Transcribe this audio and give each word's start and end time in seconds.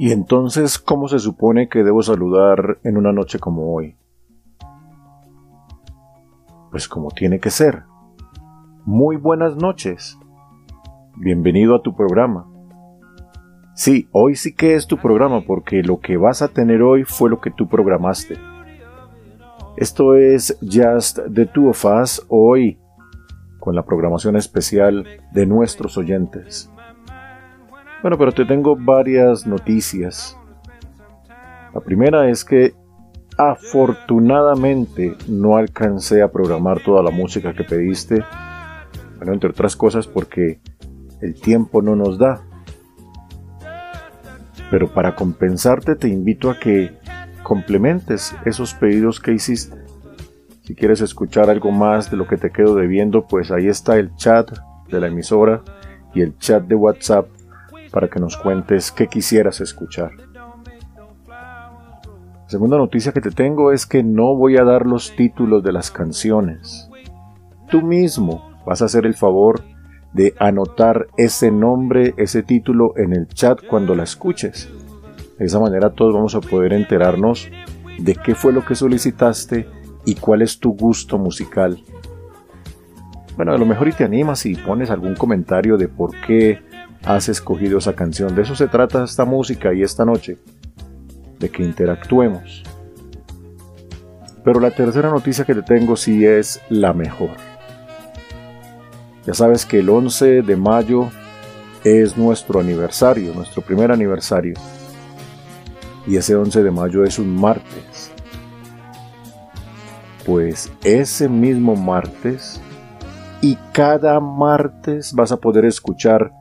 Y 0.00 0.12
entonces, 0.12 0.78
¿cómo 0.78 1.08
se 1.08 1.18
supone 1.18 1.68
que 1.68 1.82
debo 1.82 2.02
saludar 2.02 2.78
en 2.84 2.96
una 2.96 3.12
noche 3.12 3.40
como 3.40 3.74
hoy? 3.74 3.96
Pues 6.70 6.86
como 6.86 7.10
tiene 7.10 7.40
que 7.40 7.50
ser. 7.50 7.82
Muy 8.84 9.16
buenas 9.16 9.56
noches. 9.56 10.16
Bienvenido 11.16 11.74
a 11.74 11.82
tu 11.82 11.96
programa. 11.96 12.46
Sí, 13.74 14.08
hoy 14.12 14.36
sí 14.36 14.54
que 14.54 14.74
es 14.74 14.86
tu 14.86 14.98
programa 14.98 15.40
porque 15.44 15.82
lo 15.82 15.98
que 15.98 16.16
vas 16.16 16.42
a 16.42 16.48
tener 16.48 16.80
hoy 16.80 17.02
fue 17.02 17.28
lo 17.28 17.40
que 17.40 17.50
tú 17.50 17.66
programaste. 17.66 18.36
Esto 19.76 20.14
es 20.14 20.56
Just 20.60 21.18
the 21.34 21.46
Two 21.46 21.70
of 21.70 21.84
Us 21.84 22.24
hoy 22.28 22.78
con 23.58 23.74
la 23.74 23.84
programación 23.84 24.36
especial 24.36 25.04
de 25.32 25.46
nuestros 25.46 25.98
oyentes. 25.98 26.70
Bueno, 28.00 28.16
pero 28.16 28.32
te 28.32 28.44
tengo 28.44 28.76
varias 28.76 29.46
noticias. 29.46 30.38
La 31.74 31.80
primera 31.80 32.28
es 32.28 32.44
que 32.44 32.74
afortunadamente 33.36 35.16
no 35.26 35.56
alcancé 35.56 36.22
a 36.22 36.30
programar 36.30 36.80
toda 36.80 37.02
la 37.02 37.10
música 37.10 37.54
que 37.54 37.64
pediste. 37.64 38.24
Bueno, 39.16 39.32
entre 39.32 39.50
otras 39.50 39.74
cosas 39.74 40.06
porque 40.06 40.60
el 41.20 41.34
tiempo 41.40 41.82
no 41.82 41.96
nos 41.96 42.18
da. 42.18 42.40
Pero 44.70 44.92
para 44.92 45.16
compensarte 45.16 45.96
te 45.96 46.08
invito 46.08 46.50
a 46.50 46.58
que 46.58 46.96
complementes 47.42 48.36
esos 48.44 48.74
pedidos 48.74 49.18
que 49.18 49.32
hiciste. 49.32 49.76
Si 50.62 50.74
quieres 50.74 51.00
escuchar 51.00 51.50
algo 51.50 51.72
más 51.72 52.10
de 52.10 52.16
lo 52.16 52.28
que 52.28 52.36
te 52.36 52.50
quedo 52.50 52.74
debiendo, 52.74 53.26
pues 53.26 53.50
ahí 53.50 53.66
está 53.68 53.96
el 53.96 54.14
chat 54.16 54.50
de 54.88 55.00
la 55.00 55.08
emisora 55.08 55.62
y 56.14 56.20
el 56.20 56.36
chat 56.38 56.62
de 56.64 56.74
WhatsApp 56.74 57.26
para 57.90 58.08
que 58.08 58.20
nos 58.20 58.36
cuentes 58.36 58.92
qué 58.92 59.06
quisieras 59.06 59.60
escuchar. 59.60 60.12
La 61.26 62.48
segunda 62.52 62.78
noticia 62.78 63.12
que 63.12 63.20
te 63.20 63.30
tengo 63.30 63.72
es 63.72 63.86
que 63.86 64.02
no 64.02 64.34
voy 64.34 64.56
a 64.56 64.64
dar 64.64 64.86
los 64.86 65.14
títulos 65.14 65.62
de 65.62 65.72
las 65.72 65.90
canciones. 65.90 66.88
Tú 67.70 67.82
mismo 67.82 68.50
vas 68.64 68.80
a 68.80 68.86
hacer 68.86 69.04
el 69.04 69.14
favor 69.14 69.62
de 70.12 70.34
anotar 70.38 71.08
ese 71.16 71.50
nombre, 71.50 72.14
ese 72.16 72.42
título 72.42 72.94
en 72.96 73.12
el 73.12 73.28
chat 73.28 73.60
cuando 73.66 73.94
la 73.94 74.04
escuches. 74.04 74.70
De 75.38 75.44
esa 75.44 75.60
manera 75.60 75.90
todos 75.90 76.14
vamos 76.14 76.34
a 76.34 76.40
poder 76.40 76.72
enterarnos 76.72 77.48
de 77.98 78.14
qué 78.14 78.34
fue 78.34 78.52
lo 78.52 78.64
que 78.64 78.74
solicitaste 78.74 79.68
y 80.06 80.14
cuál 80.14 80.42
es 80.42 80.58
tu 80.58 80.72
gusto 80.74 81.18
musical. 81.18 81.82
Bueno, 83.36 83.52
a 83.52 83.58
lo 83.58 83.66
mejor 83.66 83.88
y 83.88 83.92
te 83.92 84.04
animas 84.04 84.46
y 84.46 84.56
pones 84.56 84.90
algún 84.90 85.14
comentario 85.14 85.76
de 85.76 85.88
por 85.88 86.10
qué 86.26 86.60
has 87.04 87.28
escogido 87.28 87.78
esa 87.78 87.94
canción. 87.94 88.34
De 88.34 88.42
eso 88.42 88.54
se 88.54 88.68
trata 88.68 89.04
esta 89.04 89.24
música 89.24 89.72
y 89.72 89.82
esta 89.82 90.04
noche, 90.04 90.38
de 91.38 91.48
que 91.48 91.62
interactuemos. 91.62 92.62
Pero 94.44 94.60
la 94.60 94.70
tercera 94.70 95.10
noticia 95.10 95.44
que 95.44 95.54
te 95.54 95.62
tengo 95.62 95.96
sí 95.96 96.24
es 96.24 96.60
la 96.68 96.92
mejor. 96.92 97.30
Ya 99.26 99.34
sabes 99.34 99.66
que 99.66 99.80
el 99.80 99.90
11 99.90 100.42
de 100.42 100.56
mayo 100.56 101.10
es 101.84 102.16
nuestro 102.16 102.60
aniversario, 102.60 103.34
nuestro 103.34 103.62
primer 103.62 103.92
aniversario. 103.92 104.54
Y 106.06 106.16
ese 106.16 106.34
11 106.34 106.62
de 106.62 106.70
mayo 106.70 107.04
es 107.04 107.18
un 107.18 107.36
martes. 107.36 108.10
Pues 110.24 110.72
ese 110.82 111.28
mismo 111.28 111.76
martes 111.76 112.60
y 113.40 113.56
cada 113.72 114.18
martes 114.20 115.12
vas 115.12 115.32
a 115.32 115.36
poder 115.36 115.64
escuchar 115.64 116.32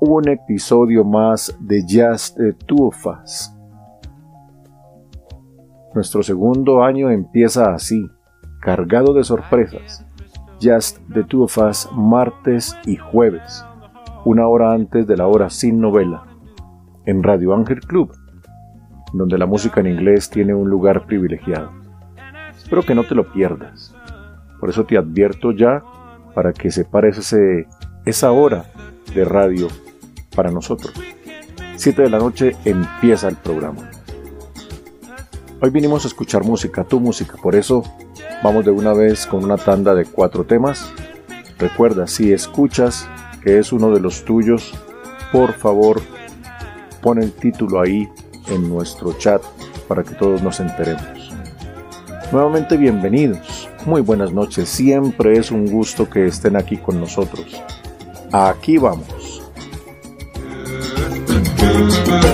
un 0.00 0.28
episodio 0.28 1.02
más 1.02 1.56
de 1.58 1.82
Just 1.82 2.38
Two 2.66 2.86
of 2.86 3.06
Us. 3.06 3.52
Nuestro 5.92 6.22
segundo 6.22 6.84
año 6.84 7.10
empieza 7.10 7.72
así, 7.72 8.08
cargado 8.60 9.12
de 9.12 9.24
sorpresas. 9.24 10.06
Just 10.62 10.98
the 11.12 11.24
Two 11.24 11.42
of 11.44 11.58
Us 11.58 11.88
martes 11.92 12.76
y 12.86 12.96
jueves, 12.96 13.64
una 14.24 14.46
hora 14.46 14.72
antes 14.72 15.04
de 15.06 15.16
la 15.16 15.26
hora 15.26 15.50
sin 15.50 15.80
novela, 15.80 16.24
en 17.04 17.24
Radio 17.24 17.52
Ángel 17.54 17.80
Club, 17.80 18.12
donde 19.12 19.36
la 19.36 19.46
música 19.46 19.80
en 19.80 19.88
inglés 19.88 20.30
tiene 20.30 20.54
un 20.54 20.70
lugar 20.70 21.06
privilegiado. 21.06 21.72
Espero 22.56 22.82
que 22.82 22.94
no 22.94 23.02
te 23.02 23.16
lo 23.16 23.32
pierdas. 23.32 23.94
Por 24.60 24.70
eso 24.70 24.84
te 24.84 24.96
advierto 24.96 25.50
ya 25.50 25.82
para 26.34 26.52
que 26.52 26.70
separes 26.70 27.18
ese, 27.18 27.66
esa 28.04 28.30
hora 28.30 28.66
de 29.12 29.24
radio 29.24 29.68
para 30.38 30.52
nosotros. 30.52 30.94
7 31.74 32.02
de 32.02 32.10
la 32.10 32.20
noche 32.20 32.54
empieza 32.64 33.26
el 33.26 33.34
programa. 33.34 33.90
Hoy 35.60 35.70
vinimos 35.70 36.04
a 36.04 36.06
escuchar 36.06 36.44
música, 36.44 36.84
tu 36.84 37.00
música, 37.00 37.34
por 37.42 37.56
eso 37.56 37.82
vamos 38.44 38.64
de 38.64 38.70
una 38.70 38.92
vez 38.92 39.26
con 39.26 39.42
una 39.42 39.56
tanda 39.56 39.96
de 39.96 40.04
cuatro 40.04 40.44
temas. 40.44 40.92
Recuerda, 41.58 42.06
si 42.06 42.32
escuchas 42.32 43.08
que 43.42 43.58
es 43.58 43.72
uno 43.72 43.90
de 43.90 43.98
los 43.98 44.24
tuyos, 44.24 44.72
por 45.32 45.54
favor 45.54 46.00
pon 47.02 47.20
el 47.20 47.32
título 47.32 47.80
ahí 47.80 48.08
en 48.46 48.68
nuestro 48.68 49.14
chat 49.14 49.42
para 49.88 50.04
que 50.04 50.14
todos 50.14 50.40
nos 50.40 50.60
enteremos. 50.60 51.32
Nuevamente 52.30 52.76
bienvenidos, 52.76 53.68
muy 53.86 54.02
buenas 54.02 54.32
noches, 54.32 54.68
siempre 54.68 55.36
es 55.36 55.50
un 55.50 55.66
gusto 55.66 56.08
que 56.08 56.28
estén 56.28 56.54
aquí 56.54 56.76
con 56.76 57.00
nosotros. 57.00 57.60
Aquí 58.30 58.78
vamos. 58.78 59.17
goodbye. 61.58 62.27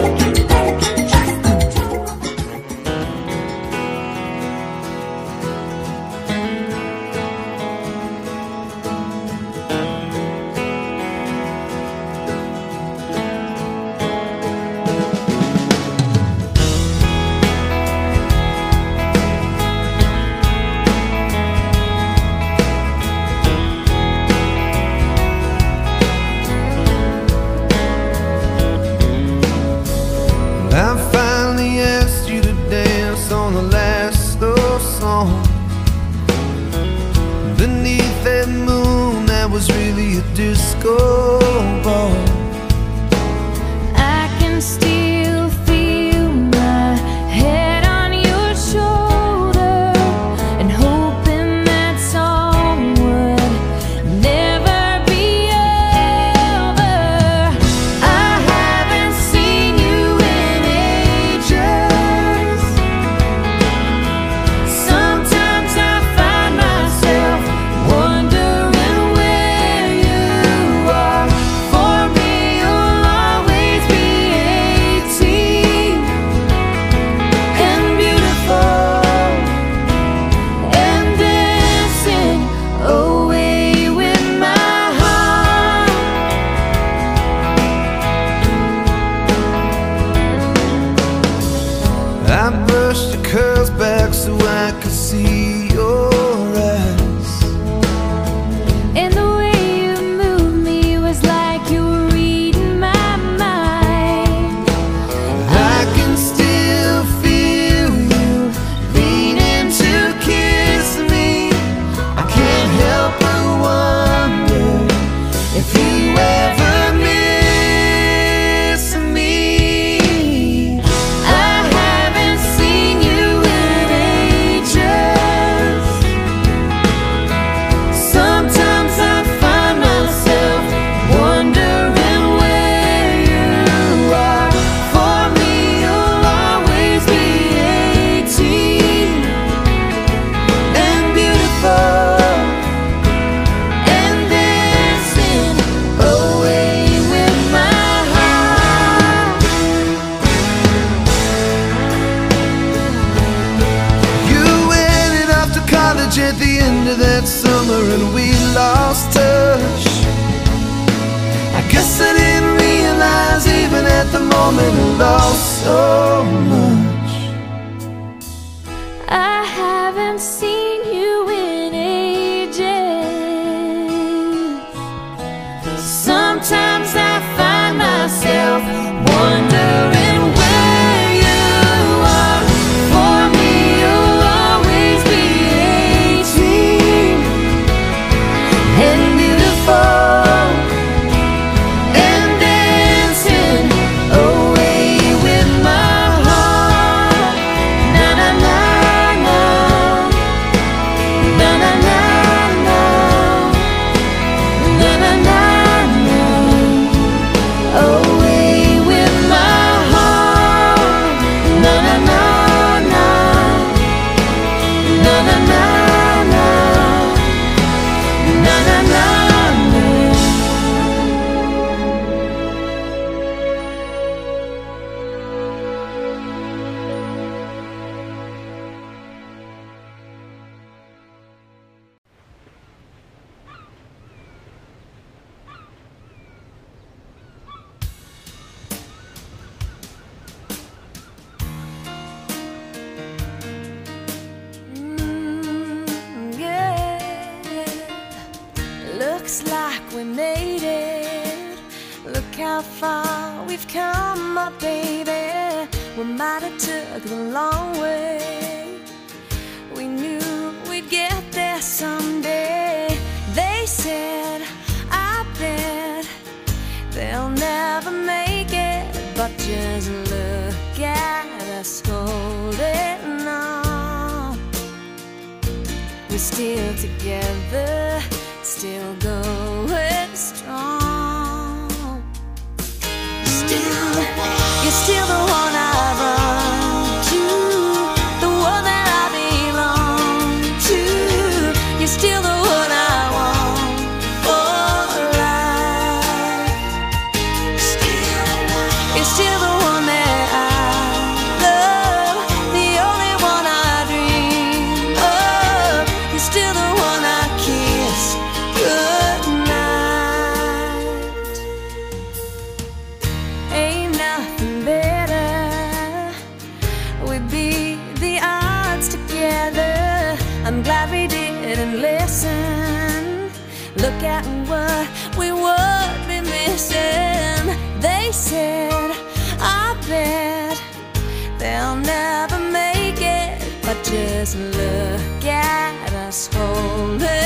Just 334.25 334.39
look 334.39 335.25
at 335.27 335.93
us 335.93 336.31
holding. 336.33 337.24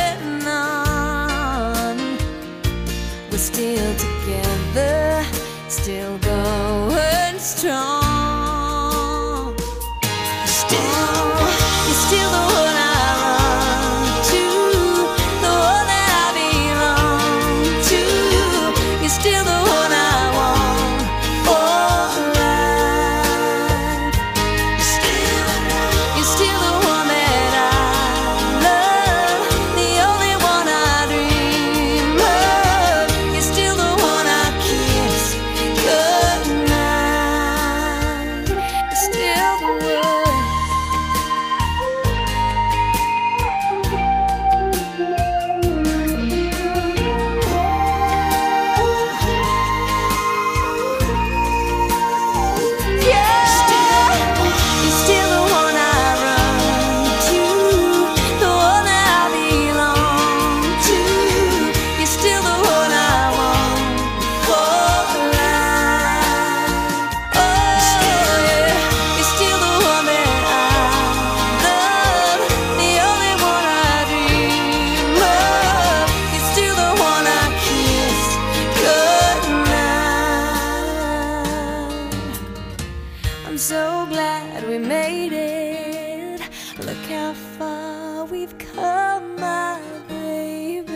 So 83.59 84.07
glad 84.09 84.69
we 84.69 84.79
made 84.79 85.33
it. 85.33 86.41
Look 86.79 86.97
how 87.11 87.33
far 87.59 88.25
we've 88.27 88.57
come, 88.57 89.35
my 89.35 89.81
baby. 90.09 90.87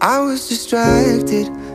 I 0.00 0.18
was 0.20 0.48
distracted 0.48 1.50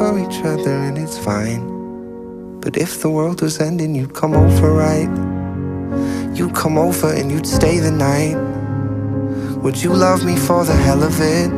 for 0.00 0.18
each 0.18 0.42
other 0.44 0.76
and 0.86 0.96
it's 0.96 1.18
fine. 1.18 1.62
But 2.62 2.78
if 2.78 3.02
the 3.02 3.10
world 3.10 3.42
was 3.42 3.60
ending, 3.60 3.94
you'd 3.94 4.14
come 4.14 4.32
over, 4.32 4.72
right? 4.72 5.10
You'd 6.34 6.54
come 6.54 6.78
over 6.78 7.12
and 7.12 7.30
you'd 7.30 7.46
stay 7.46 7.80
the 7.80 7.90
night. 7.90 8.38
Would 9.62 9.82
you 9.82 9.92
love 9.92 10.24
me 10.24 10.36
for 10.36 10.64
the 10.64 10.72
hell 10.86 11.02
of 11.02 11.20
it? 11.20 11.50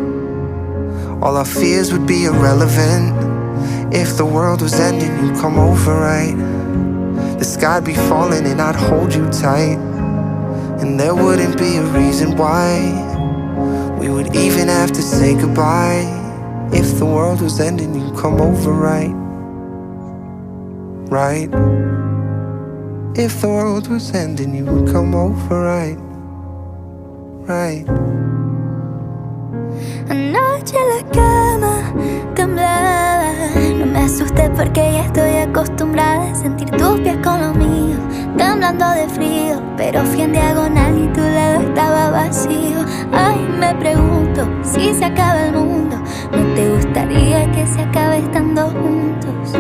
All 1.23 1.37
our 1.37 1.45
fears 1.45 1.93
would 1.93 2.05
be 2.05 2.25
irrelevant. 2.25 3.15
If 3.95 4.17
the 4.17 4.27
world 4.27 4.61
was 4.61 4.75
ending, 4.75 5.13
you'd 5.21 5.37
come 5.37 5.57
over, 5.57 5.95
right? 5.95 6.37
The 7.39 7.45
sky'd 7.45 7.85
be 7.85 7.95
falling 7.95 8.45
and 8.45 8.61
I'd 8.61 8.75
hold 8.75 9.15
you 9.15 9.25
tight. 9.31 9.79
And 10.81 10.99
there 10.99 11.15
wouldn't 11.15 11.57
be 11.59 11.77
a 11.77 11.85
reason 12.01 12.37
why 12.37 12.67
we 14.01 14.09
would 14.09 14.35
even 14.35 14.67
have 14.67 14.91
to 14.91 15.03
say 15.03 15.37
goodbye. 15.37 16.22
If 16.73 16.99
the 16.99 17.07
world 17.07 17.41
was 17.41 17.61
ending, 17.61 17.95
you'd 17.95 18.17
come 18.17 18.41
over, 18.41 18.73
right? 18.73 19.15
Right? 21.11 21.51
If 23.15 23.43
the 23.43 23.49
world 23.49 23.89
was 23.89 24.15
ending, 24.15 24.55
you 24.55 24.65
would 24.65 24.91
come 24.91 25.15
over, 25.15 25.61
right? 25.61 25.99
Right? 27.47 27.87
Anoche 30.09 30.79
la 30.91 31.03
cama 31.13 31.93
temblaba 32.35 33.23
No 33.79 33.87
me 33.87 33.99
asusté 33.99 34.49
porque 34.51 34.95
ya 34.95 35.05
estoy 35.05 35.37
acostumbrada 35.37 36.31
a 36.31 36.35
sentir 36.35 36.71
tus 36.71 37.01
pies 37.01 37.17
con 37.23 37.41
los 37.41 37.55
míos 37.57 38.01
Temblando 38.37 38.91
de 38.91 39.09
frío, 39.09 39.63
pero 39.77 40.03
fui 40.05 40.23
en 40.23 40.33
diagonal 40.33 40.99
y 40.99 41.09
tu 41.09 41.21
lado 41.21 41.61
estaba 41.61 42.11
vacío 42.11 42.79
Ay, 43.13 43.39
me 43.59 43.75
pregunto 43.75 44.49
si 44.63 44.95
se 44.95 45.05
acaba 45.05 45.47
el 45.47 45.53
mundo 45.53 45.97
¿No 46.33 46.55
te 46.55 46.69
gustaría 46.75 47.51
que 47.53 47.67
se 47.67 47.83
acabe 47.83 48.19
estando 48.19 48.69
juntos? 48.71 49.53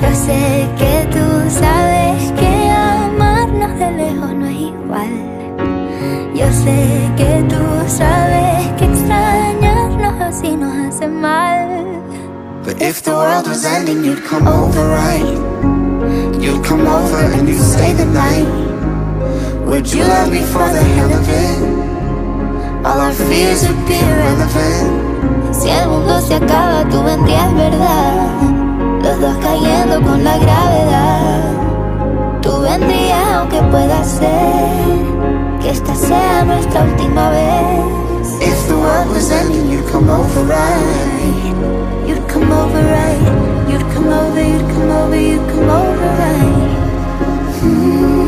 Yo 0.00 0.14
sé 0.14 0.68
que 0.78 1.08
tú 1.10 1.50
sabes 1.50 2.32
que 2.32 2.70
amarnos 2.70 3.78
de 3.78 3.90
lejos 3.92 4.34
no 4.34 4.46
es 4.46 4.56
igual 4.56 5.38
yo 6.38 6.46
sé 6.52 7.10
que 7.16 7.44
tú 7.48 7.56
sabes 7.88 8.68
que 8.78 8.84
extrañarnos 8.84 10.20
así 10.20 10.54
nos 10.54 10.72
hace 10.72 11.08
mal. 11.08 12.00
But 12.64 12.80
if 12.80 13.02
the 13.02 13.10
world 13.10 13.48
was 13.48 13.64
ending, 13.64 14.04
you'd 14.04 14.24
come 14.24 14.46
over, 14.46 14.86
right? 14.86 15.77
You'd 16.40 16.64
come 16.64 16.86
over 16.86 17.20
and 17.36 17.48
you'd 17.48 17.60
stay 17.60 17.92
the 17.92 18.06
night. 18.06 18.48
Would 19.66 19.92
you 19.92 20.02
love 20.04 20.30
me 20.30 20.42
for 20.42 20.66
the 20.74 20.82
hell 20.96 21.12
of 21.12 21.28
it? 21.28 22.86
All 22.86 23.00
our 23.00 23.12
fears 23.12 23.66
would 23.66 23.86
be 23.86 23.98
irrelevant. 23.98 25.54
Si 25.54 25.68
el 25.68 25.88
mundo 25.88 26.20
se 26.20 26.34
acaba, 26.34 26.84
tú 26.88 27.02
vendrías, 27.02 27.52
¿verdad? 27.54 28.28
Los 29.02 29.20
dos 29.20 29.36
cayendo 29.38 30.00
con 30.00 30.24
la 30.24 30.38
gravedad. 30.38 31.52
Tú 32.40 32.60
vendrías 32.60 33.28
aunque 33.34 33.60
pueda 33.70 34.04
ser 34.04 34.98
que 35.60 35.70
esta 35.70 35.94
sea 35.94 36.44
nuestra 36.44 36.84
última 36.84 37.30
vez. 37.30 37.98
If 38.40 38.68
the 38.68 38.74
world 38.74 39.10
was 39.10 39.30
ending, 39.30 39.70
you'd 39.70 39.86
come 39.90 40.08
over, 40.08 40.44
right? 40.44 41.54
You'd 42.06 42.26
come 42.28 42.50
over, 42.52 42.82
right? 42.82 43.47
You'd 43.78 43.92
come 43.94 44.08
over, 44.08 44.42
you'd 44.42 44.68
come 44.72 44.90
over, 44.90 45.20
you'd 45.20 45.48
come 45.50 45.70
over, 45.70 46.08
right? 46.18 46.68
Hmm. 47.60 48.18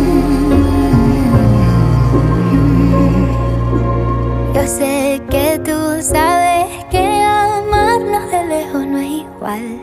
Yo 4.54 4.62
sé 4.66 5.20
que 5.28 5.58
tú 5.64 6.02
sabes 6.02 6.84
que 6.90 7.04
amarnos 7.24 8.30
de 8.30 8.44
lejos 8.46 8.86
no 8.86 8.98
es 8.98 9.10
igual. 9.26 9.80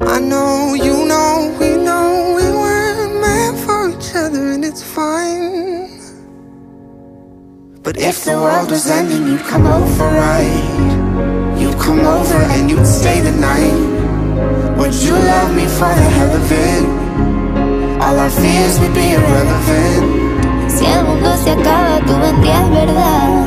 I 0.00 0.20
know, 0.20 0.74
you 0.74 1.04
know, 1.04 1.50
we 1.58 1.76
know 1.76 2.34
we 2.36 2.42
weren't 2.42 3.20
meant 3.20 3.58
for 3.58 3.90
each 3.90 4.14
other 4.14 4.52
and 4.52 4.64
it's 4.64 4.82
fine. 4.82 5.88
But 7.82 7.96
if 7.96 8.24
the 8.24 8.32
world 8.32 8.70
was 8.70 8.86
ending, 8.88 9.26
you'd 9.26 9.44
come 9.46 9.66
over, 9.66 10.04
right? 10.04 11.58
You'd 11.58 11.78
come 11.78 12.00
over 12.00 12.38
and 12.54 12.70
you'd 12.70 12.86
stay 12.86 13.20
the 13.20 13.32
night. 13.32 13.93
Would 14.84 15.00
you 15.02 15.16
love 15.16 15.56
me 15.56 15.64
for 15.64 15.88
the 15.88 16.08
hell 16.16 16.36
of 16.36 16.52
it? 16.52 16.84
All 18.04 18.20
our 18.20 18.28
fears 18.28 18.78
would 18.80 18.92
be 18.92 19.16
irrelevant. 19.16 20.04
Si 20.70 20.84
el 20.84 21.04
mundo 21.04 21.34
se 21.42 21.52
acaba, 21.52 22.00
tú 22.06 22.12
vendrías, 22.20 22.68
¿verdad? 22.68 23.46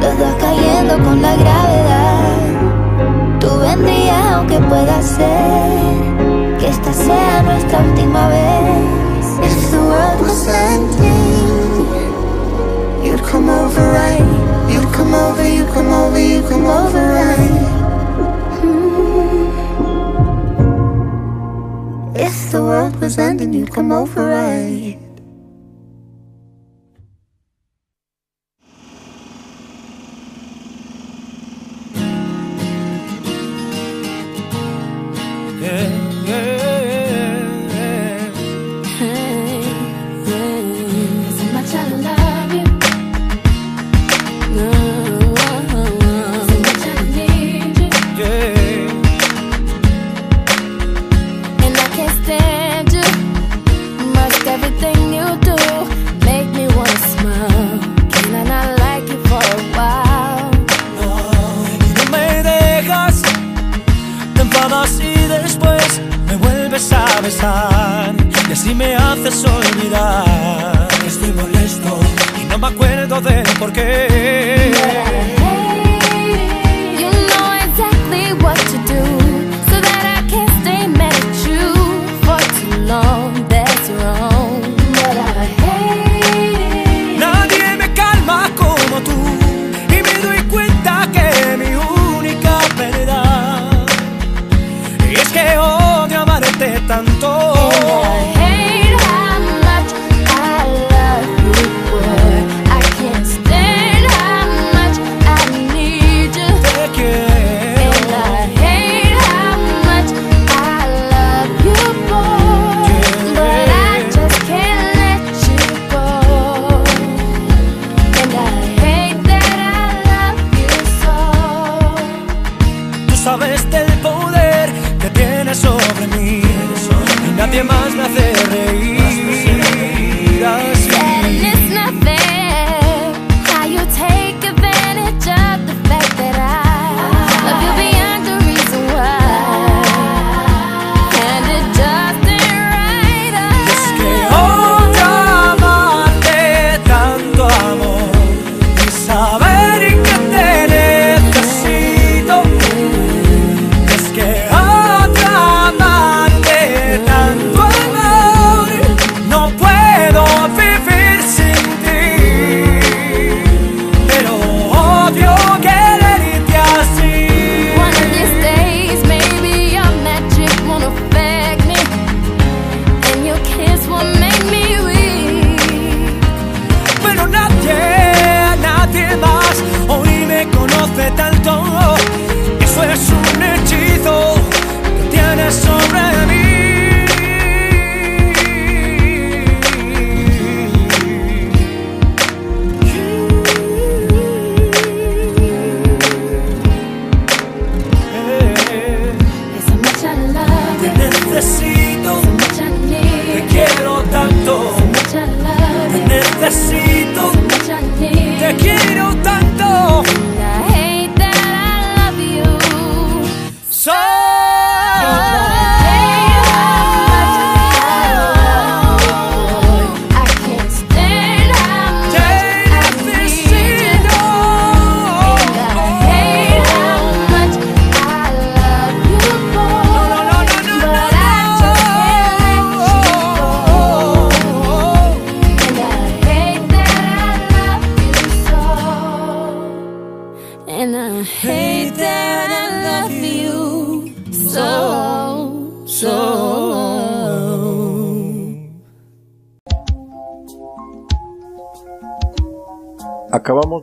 Los 0.00 0.18
dos 0.18 0.34
cayendo 0.40 0.98
con 1.04 1.22
la 1.22 1.36
gravedad. 1.36 2.40
Tú 3.38 3.48
vendrías 3.60 4.26
aunque 4.32 4.58
pueda 4.58 5.00
ser 5.02 6.58
que 6.58 6.66
esta 6.66 6.92
sea 6.92 7.44
nuestra 7.44 7.78
última 7.78 8.28
vez. 8.28 9.24
If 9.44 9.70
the 9.70 9.78
world 9.78 10.20
was 10.20 10.48
ending, 10.48 11.86
you'd 13.04 13.22
come 13.22 13.48
over, 13.48 13.92
right? 13.92 14.26
You'd 14.68 14.92
come 14.92 15.14
over, 15.14 15.46
you'd 15.46 15.72
come 15.72 15.92
over, 15.92 16.18
you'd 16.18 16.48
come 16.48 16.66
over, 16.66 17.14
right? 17.14 17.85
If 22.18 22.50
the 22.50 22.62
world 22.62 22.98
was 22.98 23.18
ending, 23.18 23.52
you'd 23.52 23.72
come 23.72 23.92
over, 23.92 24.24
right? 24.24 25.05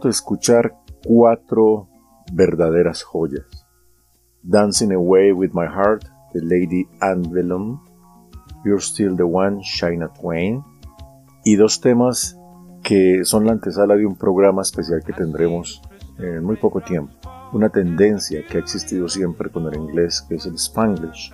Escuchar 0.09 0.75
cuatro 1.05 1.89
verdaderas 2.31 3.03
joyas. 3.03 3.65
Dancing 4.41 4.91
Away 4.91 5.31
with 5.31 5.51
My 5.53 5.65
Heart, 5.65 6.05
de 6.33 6.41
Lady 6.41 6.87
Antebellum, 6.99 7.81
You're 8.65 8.81
Still 8.81 9.15
the 9.15 9.23
One, 9.23 9.61
Shina 9.61 10.11
Twain, 10.13 10.63
y 11.45 11.55
dos 11.55 11.79
temas 11.79 12.37
que 12.83 13.23
son 13.23 13.45
la 13.45 13.53
antesala 13.53 13.95
de 13.95 14.05
un 14.05 14.17
programa 14.17 14.61
especial 14.61 15.01
que 15.05 15.13
tendremos 15.13 15.81
en 16.17 16.43
muy 16.43 16.57
poco 16.57 16.81
tiempo. 16.81 17.13
Una 17.53 17.69
tendencia 17.69 18.45
que 18.45 18.57
ha 18.57 18.59
existido 18.59 19.07
siempre 19.07 19.49
con 19.49 19.67
el 19.67 19.75
inglés, 19.75 20.25
que 20.27 20.35
es 20.35 20.45
el 20.45 20.55
Spanglish. 20.55 21.31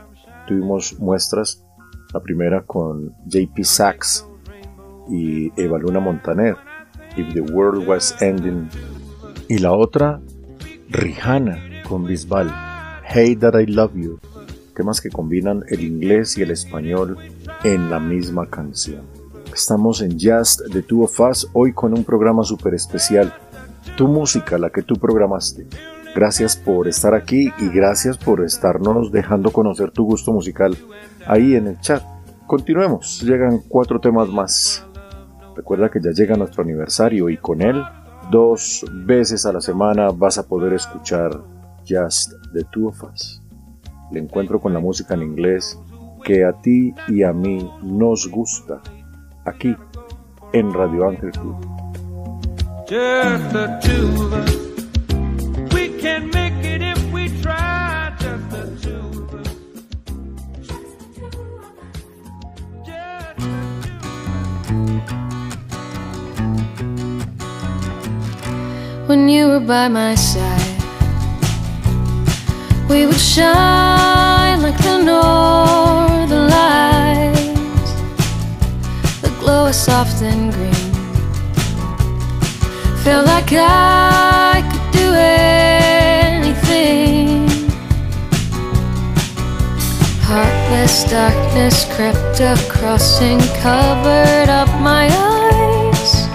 Tuvimos 0.47 0.99
muestras, 0.99 1.65
la 2.13 2.19
primera 2.19 2.63
con 2.65 3.15
JP 3.25 3.63
Sachs 3.63 4.27
y 5.09 5.51
Eva 5.59 5.79
Luna 5.79 5.99
Montaner, 5.99 6.57
If 7.19 7.33
the 7.33 7.41
World 7.41 7.85
Was 7.85 8.15
Ending, 8.21 8.69
y 9.49 9.57
la 9.57 9.73
otra, 9.73 10.21
Rihanna 10.89 11.83
con 11.87 12.05
Bisbal, 12.05 12.49
Hey 13.03 13.35
That 13.35 13.59
I 13.59 13.65
Love 13.65 13.93
You, 13.95 14.19
temas 14.73 15.01
que 15.01 15.09
combinan 15.09 15.65
el 15.67 15.81
inglés 15.81 16.37
y 16.37 16.43
el 16.43 16.51
español 16.51 17.17
en 17.65 17.89
la 17.89 17.99
misma 17.99 18.45
canción. 18.45 19.01
Estamos 19.53 20.01
en 20.01 20.17
Just 20.17 20.61
the 20.71 20.81
Two 20.81 21.03
of 21.03 21.19
Us 21.19 21.49
hoy 21.51 21.73
con 21.73 21.93
un 21.93 22.05
programa 22.05 22.43
súper 22.43 22.73
especial. 22.75 23.33
Tu 23.97 24.07
música, 24.07 24.57
la 24.57 24.69
que 24.69 24.81
tú 24.81 24.95
programaste. 24.95 25.67
Gracias 26.15 26.55
por 26.55 26.87
estar 26.87 27.13
aquí 27.13 27.51
y 27.59 27.67
gracias 27.67 28.17
por 28.17 28.45
estarnos 28.45 29.11
dejando 29.11 29.51
conocer 29.51 29.91
tu 29.91 30.05
gusto 30.05 30.31
musical 30.31 30.77
ahí 31.27 31.55
en 31.55 31.67
el 31.67 31.81
chat. 31.81 32.01
Continuemos, 32.47 33.21
llegan 33.23 33.59
cuatro 33.67 33.99
temas 33.99 34.29
más. 34.29 34.85
Recuerda 35.59 35.91
que 35.91 35.99
ya 35.99 36.11
llega 36.11 36.37
nuestro 36.37 36.63
aniversario 36.63 37.27
y 37.27 37.35
con 37.35 37.61
él, 37.61 37.83
dos 38.31 38.85
veces 39.05 39.45
a 39.45 39.51
la 39.51 39.59
semana 39.59 40.07
vas 40.09 40.37
a 40.37 40.47
poder 40.47 40.71
escuchar 40.71 41.31
Just 41.85 42.31
the 42.53 42.63
Two 42.71 42.87
of 42.87 43.03
Us. 43.03 43.41
El 44.09 44.19
encuentro 44.19 44.61
con 44.61 44.73
la 44.73 44.79
música 44.79 45.15
en 45.15 45.23
inglés 45.23 45.77
que 46.23 46.45
a 46.45 46.53
ti 46.53 46.93
y 47.09 47.23
a 47.23 47.33
mí 47.33 47.69
nos 47.83 48.29
gusta, 48.31 48.79
aquí 49.43 49.75
en 50.53 50.73
Radio 50.73 51.09
Ángel 51.09 51.31
Club. 51.31 51.57
When 69.09 69.27
you 69.27 69.47
were 69.47 69.59
by 69.59 69.87
my 69.87 70.13
side. 70.13 70.83
We 72.87 73.07
would 73.07 73.23
shine 73.35 74.61
like 74.61 74.77
the 74.83 74.97
northern 75.01 76.47
lights. 76.47 77.91
The 79.23 79.31
glow 79.39 79.65
is 79.65 79.77
soft 79.77 80.21
and 80.21 80.53
green. 80.53 80.93
Felt 83.03 83.25
like 83.25 83.51
I 83.51 84.61
could 84.69 84.91
do 85.01 85.07
anything. 86.35 86.99
Heartless 90.21 91.05
darkness 91.09 91.85
crept 91.95 92.41
across 92.41 93.19
and 93.23 93.41
covered 93.63 94.49
up 94.49 94.69
my 94.81 95.09
eyes. 95.09 96.27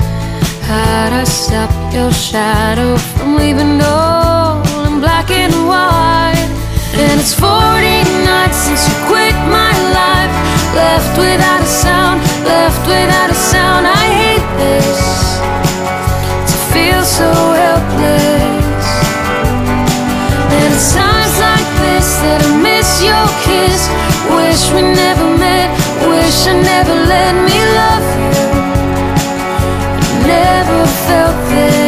How'd 0.66 1.12
I 1.12 1.22
stop 1.22 1.70
your 1.94 2.12
shadow 2.12 2.96
from 2.96 3.36
leaving 3.36 3.80
all 3.80 4.58
in 4.86 4.98
black 5.00 5.30
and 5.30 5.54
white? 5.68 6.50
And 6.98 7.20
it's 7.20 7.32
40 7.32 7.46
nights 8.26 8.58
since 8.66 8.82
you 8.88 8.96
quit 9.06 9.36
my 9.46 9.74
life. 9.94 10.34
Left 10.74 11.14
without 11.16 11.62
a 11.62 11.70
sound, 11.70 12.18
left 12.42 12.82
without 12.86 13.30
a 13.30 13.34
sound. 13.34 13.86
I 13.86 14.06
hate 14.20 14.50
this. 14.58 15.38
To 16.50 16.56
feel 16.74 17.02
so 17.04 17.30
helpless. 17.62 18.86
And 20.50 20.74
it's 20.74 20.90
times 20.98 21.36
like 21.46 21.68
this 21.78 22.08
that 22.26 22.40
I 22.42 22.50
miss 22.58 22.90
your 23.06 23.26
kiss. 23.46 23.86
Wish 24.34 24.62
we 24.74 24.82
never 24.82 25.26
met, 25.38 25.70
wish 26.10 26.38
I 26.50 26.58
never 26.58 26.94
let 27.06 27.34
me 27.46 27.58
love 27.78 28.06
you. 28.18 28.64
Never 30.26 30.86
felt 31.06 31.36
this 31.50 31.83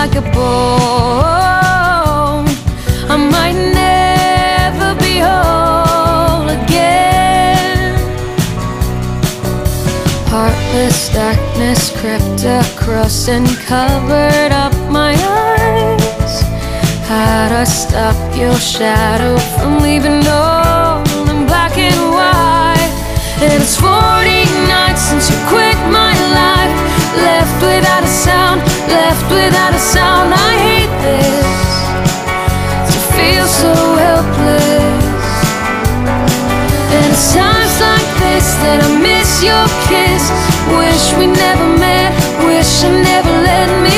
like 0.00 0.16
a 0.16 0.26
bone. 0.32 2.48
I 3.14 3.16
might 3.36 3.58
never 3.84 4.90
be 5.04 5.14
whole 5.28 6.48
again. 6.48 8.00
Heartless 10.32 11.12
darkness 11.12 11.80
crept 12.00 12.40
across 12.60 13.28
and 13.28 13.46
covered 13.72 14.52
up 14.64 14.74
my 14.88 15.12
eyes. 15.12 16.34
How'd 17.10 17.52
I 17.52 17.64
stop 17.64 18.16
your 18.34 18.56
shadow 18.56 19.36
from 19.58 19.82
leaving 19.82 20.26
all 20.26 21.04
in 21.28 21.44
black 21.44 21.76
and 21.76 22.00
white? 22.16 22.94
It's 23.42 23.76
40 23.76 24.48
nights 24.74 25.02
since 25.10 25.28
you 25.30 25.36
quit 25.52 25.76
my 25.92 26.14
life. 26.40 26.74
Left 27.28 27.56
without 27.60 28.04
a 28.04 28.12
sound, 28.24 28.69
left 28.90 29.26
without 29.30 29.72
a 29.74 29.78
sound. 29.78 30.34
I 30.34 30.52
hate 30.68 30.94
this. 31.06 31.60
To 32.90 32.98
feel 33.16 33.46
so 33.46 33.72
helpless. 34.04 35.10
And 36.94 37.06
it's 37.12 37.34
times 37.34 37.76
like 37.78 38.10
this 38.18 38.46
that 38.62 38.78
I 38.82 38.90
miss 38.98 39.30
your 39.42 39.66
kiss. 39.86 40.22
Wish 40.74 41.04
we 41.18 41.26
never 41.26 41.66
met, 41.78 42.10
wish 42.46 42.82
I 42.82 42.90
never 42.90 43.34
let 43.50 43.70
me 43.82 43.94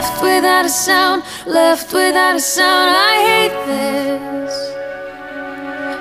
left 0.00 0.22
without 0.22 0.64
a 0.64 0.68
sound, 0.70 1.22
left 1.44 1.92
without 1.92 2.34
a 2.34 2.40
sound. 2.40 2.88
I 2.88 3.14
hate 3.28 3.56
this. 3.68 4.54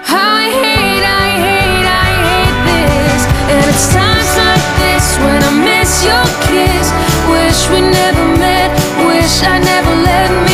I 0.07 0.43
hate, 0.63 1.05
I 1.21 1.27
hate, 1.45 1.88
I 2.03 2.09
hate 2.27 2.59
this. 2.69 3.21
And 3.51 3.63
it's 3.71 3.88
times 3.91 4.31
like 4.43 4.65
this 4.79 5.05
when 5.23 5.39
I 5.43 5.53
miss 5.67 5.91
your 6.09 6.27
kiss. 6.47 6.88
Wish 7.33 7.59
we 7.73 7.81
never 7.81 8.25
met, 8.39 8.71
wish 9.05 9.43
I 9.43 9.59
never 9.59 9.93
let 10.09 10.31
me 10.47 10.48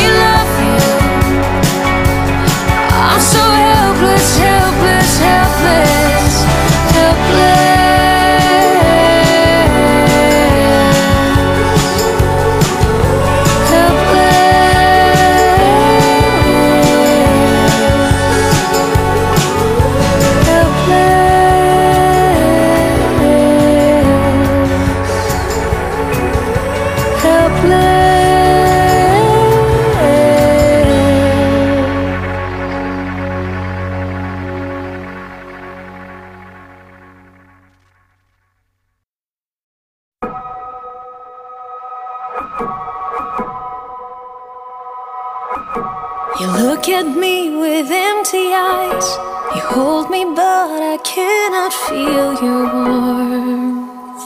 I 50.95 50.97
cannot 50.99 51.73
feel 51.73 52.29
your 52.41 52.63
warmth. 52.73 54.25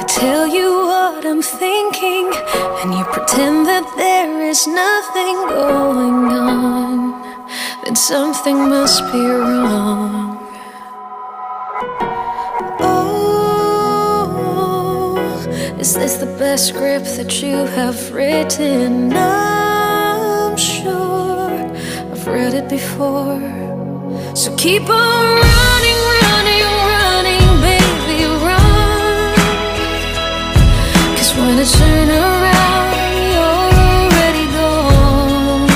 I 0.00 0.02
tell 0.08 0.44
you 0.48 0.68
what 0.88 1.24
I'm 1.24 1.40
thinking, 1.40 2.32
and 2.80 2.94
you 2.98 3.04
pretend 3.04 3.66
that 3.66 3.86
there 3.96 4.42
is 4.42 4.66
nothing 4.66 5.36
going 5.46 6.32
on. 6.34 7.22
Then 7.84 7.94
something 7.94 8.56
must 8.68 9.00
be 9.12 9.24
wrong. 9.24 10.38
Oh, 12.80 13.36
is 15.78 15.94
this 15.94 16.16
the 16.16 16.26
best 16.40 16.66
script 16.70 17.16
that 17.18 17.40
you 17.40 17.66
have 17.78 18.12
written? 18.12 19.12
I'm 19.14 20.56
sure 20.56 21.03
I've 22.46 22.52
it 22.52 22.68
before. 22.68 23.40
So 24.34 24.54
keep 24.56 24.82
on 24.82 25.24
running, 25.48 26.00
running, 26.20 26.66
running, 26.92 27.48
baby, 27.64 28.18
run. 28.44 29.32
Cause 31.16 31.32
when 31.38 31.56
I 31.56 31.66
turn 31.78 32.08
around, 32.10 32.90
you're 33.32 33.54
already 33.88 34.46
gone. 34.60 35.68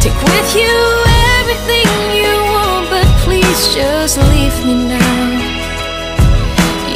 Take 0.00 0.18
with 0.32 0.50
you 0.60 0.76
everything 1.36 1.92
you 2.20 2.32
want, 2.52 2.88
but 2.88 3.06
please 3.24 3.60
just 3.74 4.16
leave 4.32 4.58
me 4.64 4.74
now. 4.96 5.26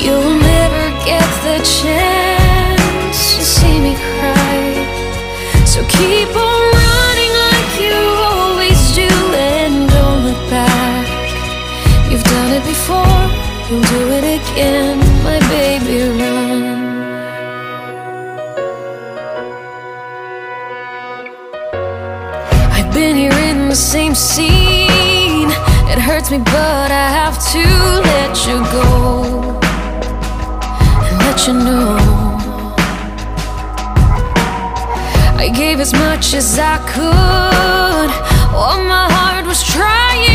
You'll 0.00 0.37
never 0.54 0.84
get 1.04 1.28
the 1.44 1.58
chance 1.80 3.20
to 3.37 3.42
see 3.44 3.78
me 3.78 3.94
cry. 3.94 5.66
So 5.66 5.84
keep 5.87 6.34
on 6.34 6.58
my 15.23 15.38
baby, 15.49 16.09
run. 16.18 16.88
I've 22.73 22.92
been 22.92 23.16
here 23.16 23.38
in 23.51 23.68
the 23.68 23.77
same 23.77 24.14
scene. 24.14 25.51
It 25.92 25.99
hurts 25.99 26.31
me, 26.31 26.38
but 26.38 26.90
I 26.90 27.09
have 27.21 27.38
to 27.53 27.64
let 28.12 28.47
you 28.47 28.59
go 28.73 28.88
and 31.07 31.18
let 31.27 31.47
you 31.47 31.55
know. 31.55 31.97
I 35.38 35.49
gave 35.55 35.79
as 35.79 35.92
much 35.92 36.35
as 36.35 36.59
I 36.59 36.79
could, 36.94 38.11
while 38.53 38.83
my 38.83 39.07
heart 39.12 39.47
was 39.47 39.62
trying 39.62 40.28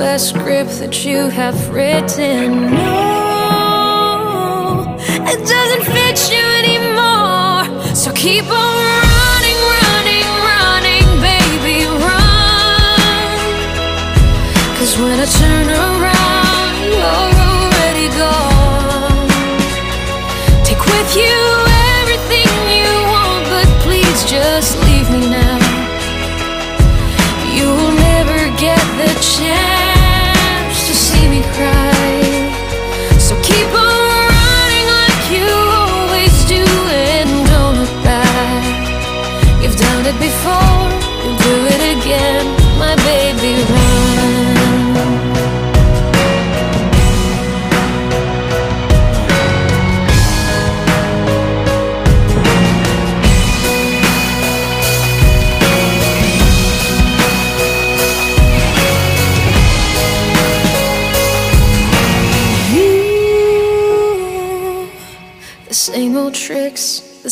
best 0.00 0.30
script 0.30 0.78
that 0.78 1.04
you 1.04 1.28
have 1.28 1.68
written? 1.68 2.72
No, 2.72 4.16
it 5.32 5.40
doesn't 5.54 5.84
fit 5.94 6.18
you 6.32 6.44
anymore. 6.62 7.62
So 7.94 8.10
keep 8.14 8.46
on 8.46 8.76
running, 9.12 9.60
running, 9.76 10.28
running, 10.48 11.06
baby, 11.28 11.84
run. 12.06 13.40
Cause 14.78 14.92
when 14.96 15.20
I 15.20 15.26
turn 15.26 15.68
around, 15.68 16.19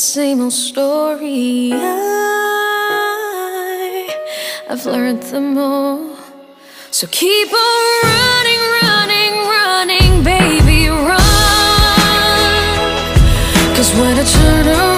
same 0.08 0.40
old 0.40 0.54
story. 0.54 1.70
I, 1.70 1.84
I've 4.70 4.86
learned 4.86 5.22
them 5.24 5.58
all. 5.58 6.16
So 6.90 7.06
keep 7.08 7.52
on 7.52 8.00
running, 8.04 8.62
running, 8.80 9.34
running, 9.54 10.24
baby, 10.24 10.88
run. 10.88 11.20
Cause 13.76 13.92
when 13.98 14.18
I 14.18 14.24
turn 14.24 14.66
around, 14.66 14.97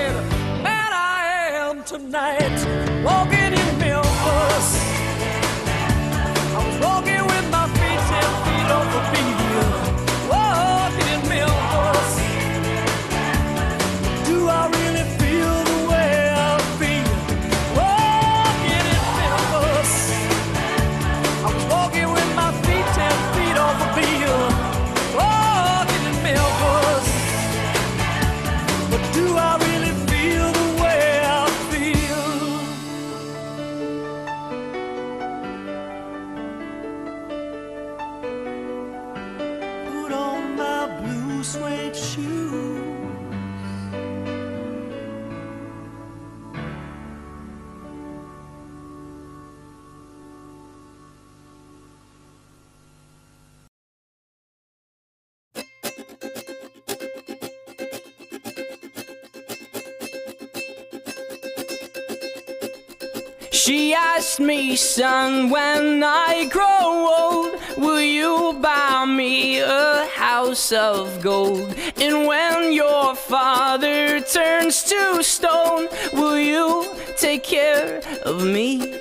son, 64.81 65.49
when 65.51 66.03
I 66.03 66.45
grow 66.45 67.07
old, 67.19 67.53
will 67.77 68.01
you 68.01 68.53
buy 68.59 69.05
me 69.05 69.59
a 69.59 70.07
house 70.07 70.71
of 70.71 71.21
gold? 71.21 71.75
And 71.97 72.25
when 72.25 72.73
your 72.73 73.15
father 73.15 74.19
turns 74.21 74.83
to 74.83 75.21
stone, 75.23 75.87
will 76.13 76.39
you 76.39 76.85
take 77.15 77.43
care 77.43 78.01
of 78.23 78.43
me? 78.43 78.99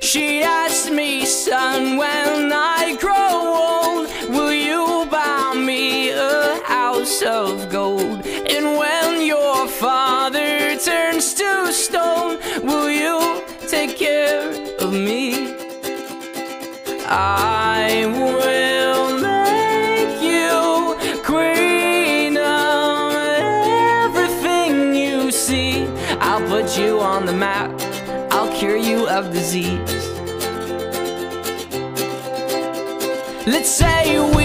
She 0.00 0.42
asked 0.42 0.90
me, 0.90 1.24
son, 1.24 1.96
when 1.96 2.52
I 2.52 2.96
grow 3.00 3.32
old, 3.66 4.08
will 4.28 4.52
you 4.52 5.06
buy 5.10 5.54
me 5.56 6.10
a 6.10 6.60
house 6.66 7.22
of 7.22 7.70
gold? 7.70 8.26
And 8.26 8.78
when 8.78 9.26
your 9.26 9.66
father 9.68 10.76
turns 10.78 11.32
to 11.34 11.72
stone, 11.72 12.38
will 12.62 12.90
you? 12.90 13.49
take 13.86 13.96
care 13.96 14.50
of 14.80 14.92
me. 14.92 15.54
I 17.06 18.04
will 18.18 19.06
make 19.32 20.20
you 20.32 20.52
queen 21.24 22.36
of 22.36 23.14
everything 24.04 24.94
you 24.94 25.30
see. 25.30 25.86
I'll 26.20 26.46
put 26.46 26.78
you 26.78 27.00
on 27.00 27.24
the 27.24 27.32
map, 27.32 27.70
I'll 28.34 28.52
cure 28.58 28.76
you 28.76 29.08
of 29.08 29.32
disease. 29.32 30.04
Let's 33.46 33.72
say 33.82 33.98
we 34.36 34.39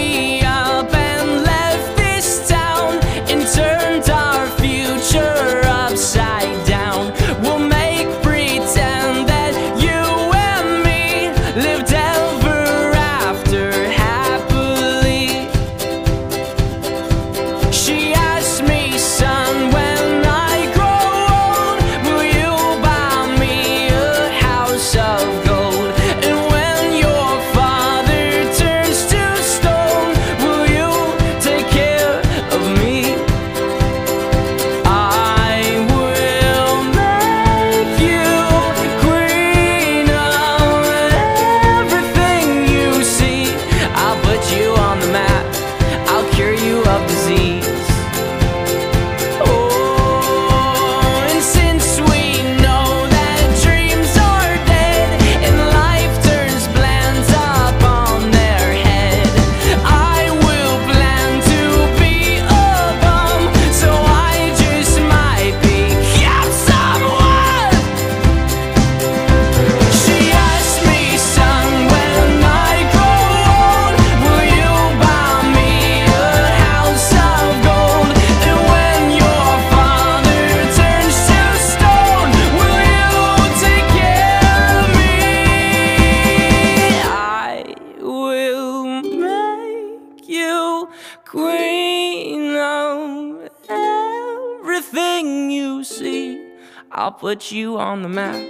put 97.18 97.50
you 97.50 97.78
on 97.78 98.02
the 98.02 98.08
map. 98.08 98.42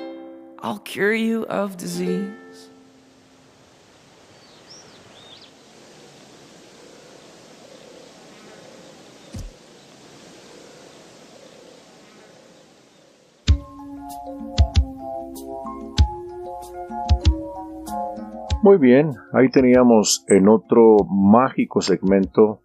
I'll 0.63 0.79
cure 0.79 1.15
you 1.15 1.45
of 1.45 1.77
disease. 1.77 2.33
Muy 18.63 18.79
bien, 18.79 19.13
ahí 19.33 19.49
teníamos 19.49 20.25
en 20.27 20.49
otro 20.49 20.97
mágico 21.09 21.81
segmento 21.81 22.63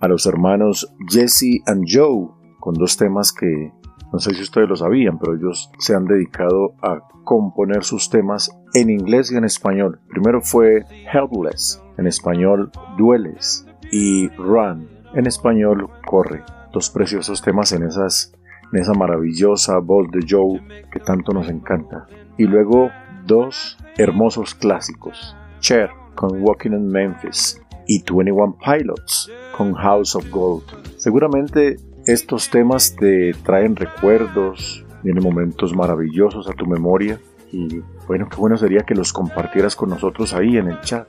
a 0.00 0.08
los 0.08 0.26
hermanos 0.26 0.92
Jesse 1.08 1.62
and 1.66 1.84
Joe 1.86 2.28
con 2.58 2.74
dos 2.74 2.96
temas 2.96 3.32
que 3.32 3.72
no 4.12 4.18
sé 4.18 4.34
si 4.34 4.42
ustedes 4.42 4.68
lo 4.68 4.76
sabían, 4.76 5.18
pero 5.18 5.34
ellos 5.34 5.70
se 5.78 5.94
han 5.94 6.06
dedicado 6.06 6.74
a 6.82 7.00
componer 7.24 7.84
sus 7.84 8.08
temas 8.08 8.50
en 8.74 8.90
inglés 8.90 9.32
y 9.32 9.36
en 9.36 9.44
español. 9.44 10.00
Primero 10.08 10.40
fue 10.40 10.84
Helpless, 11.12 11.82
en 11.98 12.06
español 12.06 12.70
Dueles 12.96 13.66
y 13.90 14.28
Run, 14.30 14.88
en 15.14 15.26
español 15.26 15.88
Corre. 16.06 16.44
Dos 16.72 16.90
preciosos 16.90 17.42
temas 17.42 17.72
en 17.72 17.82
esa 17.84 18.92
maravillosa 18.96 19.78
voz 19.78 20.10
de 20.10 20.20
Joe 20.28 20.62
que 20.92 21.00
tanto 21.00 21.32
nos 21.32 21.48
encanta. 21.48 22.06
Y 22.36 22.44
luego 22.44 22.90
dos 23.26 23.78
hermosos 23.96 24.54
clásicos, 24.54 25.36
Cher 25.60 25.90
con 26.14 26.42
Walking 26.42 26.72
in 26.72 26.88
Memphis 26.88 27.60
y 27.86 28.02
21 28.02 28.58
Pilots 28.64 29.30
con 29.56 29.74
House 29.74 30.16
of 30.16 30.28
Gold. 30.30 30.64
Seguramente 30.96 31.76
estos 32.06 32.50
temas 32.50 32.94
te 32.94 33.32
traen 33.44 33.74
recuerdos, 33.74 34.84
vienen 35.02 35.24
momentos 35.24 35.74
maravillosos 35.74 36.48
a 36.48 36.52
tu 36.52 36.64
memoria 36.66 37.20
y 37.52 37.82
bueno, 38.06 38.28
qué 38.28 38.36
bueno 38.36 38.56
sería 38.56 38.82
que 38.82 38.94
los 38.94 39.12
compartieras 39.12 39.74
con 39.74 39.90
nosotros 39.90 40.32
ahí 40.32 40.56
en 40.56 40.68
el 40.68 40.80
chat, 40.82 41.08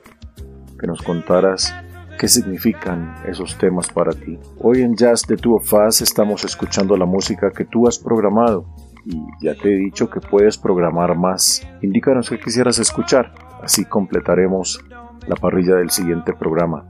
que 0.80 0.88
nos 0.88 1.02
contaras 1.04 1.74
qué 2.18 2.28
significan 2.28 3.16
esos 3.28 3.58
temas 3.60 3.89
para 3.89 4.12
ti. 4.12 4.39
Hoy 4.60 4.82
en 4.82 4.95
Jazz 4.95 5.22
de 5.28 5.38
of 5.48 5.72
Us 5.72 6.02
estamos 6.02 6.43
escuchando 6.43 6.98
la 6.98 7.06
música 7.06 7.52
que 7.52 7.66
tú 7.66 7.88
has 7.88 8.00
programado 8.00 8.66
y 9.06 9.22
ya 9.39 9.54
te 9.54 9.72
he 9.72 9.78
dicho 9.78 10.10
que 10.10 10.20
puedes 10.20 10.58
programar 10.58 11.16
más. 11.16 11.66
Indícanos 11.82 12.30
qué 12.30 12.39
quisieras 12.39 12.80
escuchar, 12.80 13.34
así 13.62 13.86
completaremos 13.86 14.84
la 15.28 15.36
parrilla 15.36 15.76
del 15.76 15.91
siguiente 15.91 16.34
programa. 16.34 16.88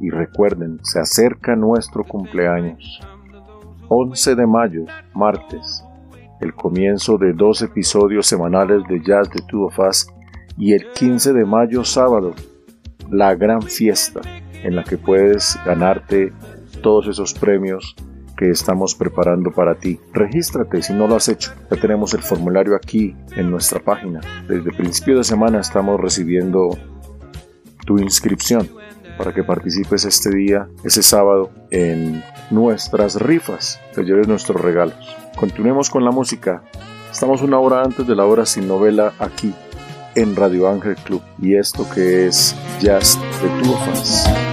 Y 0.00 0.08
recuerden, 0.08 0.78
se 0.82 0.98
acerca 0.98 1.54
nuestro 1.56 2.04
cumpleaños. 2.04 3.02
11 3.92 4.36
de 4.36 4.46
mayo, 4.46 4.84
martes, 5.14 5.84
el 6.40 6.54
comienzo 6.54 7.18
de 7.18 7.32
dos 7.32 7.60
episodios 7.60 8.24
semanales 8.24 8.84
de 8.88 9.02
Jazz 9.02 9.28
de 9.30 9.42
Two 9.48 9.66
of 9.66 9.80
Us 9.80 10.06
y 10.56 10.74
el 10.74 10.92
15 10.92 11.32
de 11.32 11.44
mayo, 11.44 11.82
sábado, 11.82 12.32
la 13.10 13.34
gran 13.34 13.60
fiesta 13.60 14.20
en 14.62 14.76
la 14.76 14.84
que 14.84 14.96
puedes 14.96 15.58
ganarte 15.66 16.32
todos 16.84 17.08
esos 17.08 17.34
premios 17.34 17.96
que 18.36 18.50
estamos 18.50 18.94
preparando 18.94 19.50
para 19.50 19.74
ti. 19.74 19.98
Regístrate 20.12 20.82
si 20.82 20.92
no 20.92 21.08
lo 21.08 21.16
has 21.16 21.28
hecho. 21.28 21.50
Ya 21.68 21.76
tenemos 21.76 22.14
el 22.14 22.22
formulario 22.22 22.76
aquí 22.76 23.16
en 23.34 23.50
nuestra 23.50 23.80
página. 23.80 24.20
Desde 24.46 24.70
principio 24.70 25.18
de 25.18 25.24
semana 25.24 25.58
estamos 25.58 26.00
recibiendo 26.00 26.78
tu 27.84 27.98
inscripción 27.98 28.68
para 29.20 29.34
que 29.34 29.44
participes 29.44 30.06
este 30.06 30.30
día, 30.30 30.66
ese 30.82 31.02
sábado, 31.02 31.50
en 31.70 32.24
nuestras 32.50 33.20
rifas. 33.20 33.78
Te 33.94 34.02
lleves 34.02 34.26
nuestros 34.26 34.58
regalos. 34.58 35.14
Continuemos 35.36 35.90
con 35.90 36.06
la 36.06 36.10
música. 36.10 36.62
Estamos 37.12 37.42
una 37.42 37.58
hora 37.58 37.82
antes 37.82 38.06
de 38.06 38.16
la 38.16 38.24
hora 38.24 38.46
sin 38.46 38.66
novela 38.66 39.12
aquí 39.18 39.52
en 40.14 40.34
Radio 40.34 40.70
Ángel 40.70 40.96
Club 40.96 41.20
y 41.38 41.54
esto 41.54 41.86
que 41.90 42.28
es 42.28 42.56
Jazz 42.80 43.18
de 43.42 43.48
Two 43.62 44.49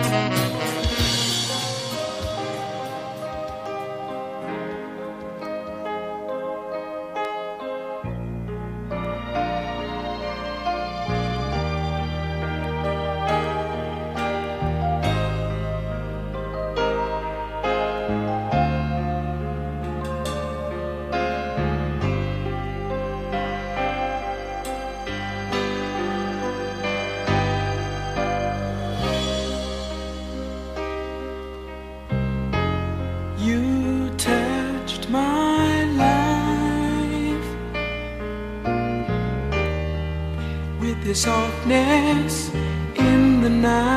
softness 41.18 42.52
in 42.96 43.42
the 43.42 43.50
night. 43.50 43.97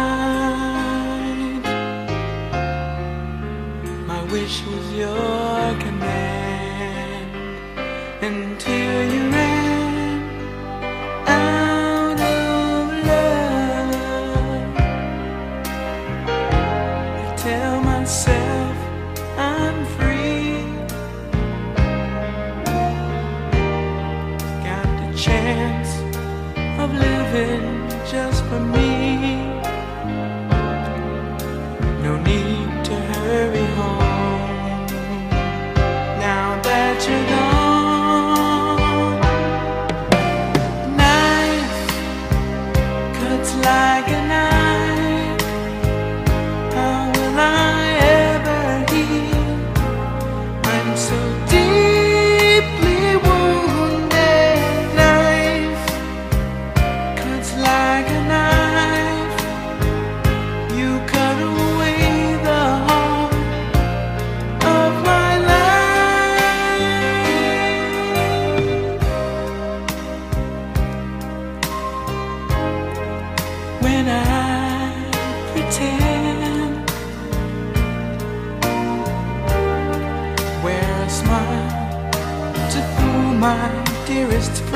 my 83.50 83.84
dearest 84.06 84.69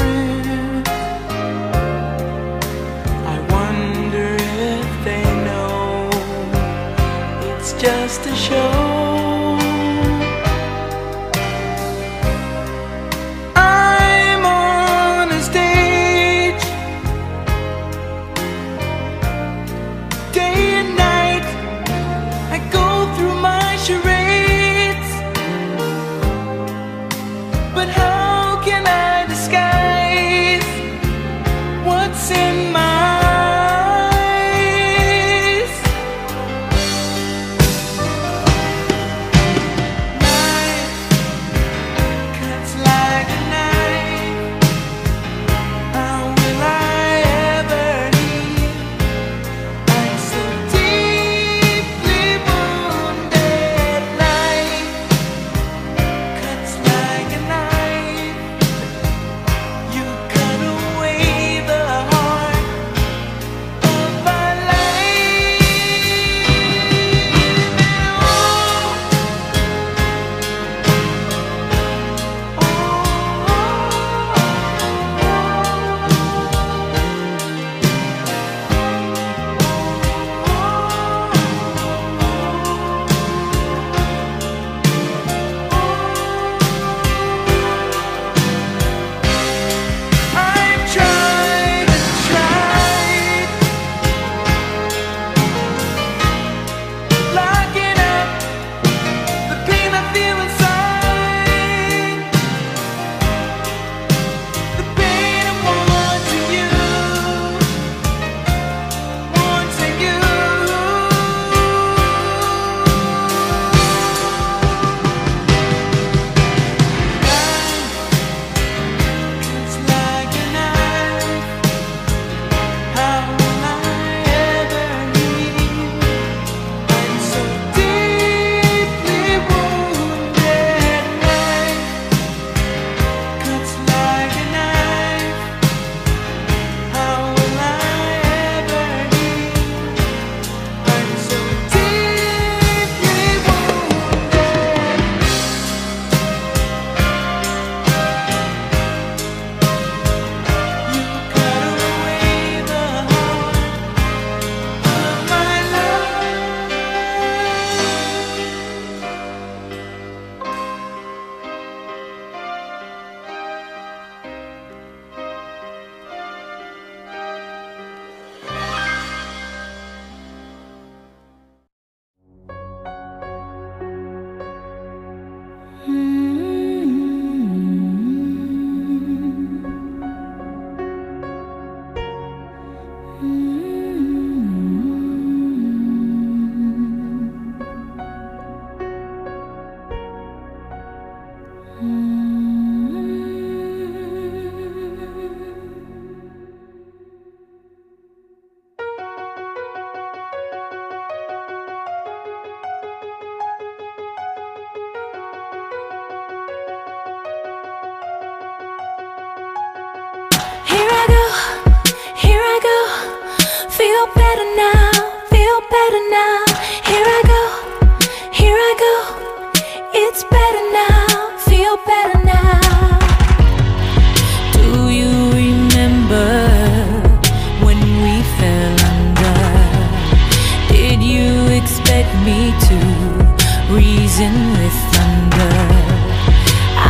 reason 233.74 234.34
with 234.58 234.76
thunder. 234.94 235.56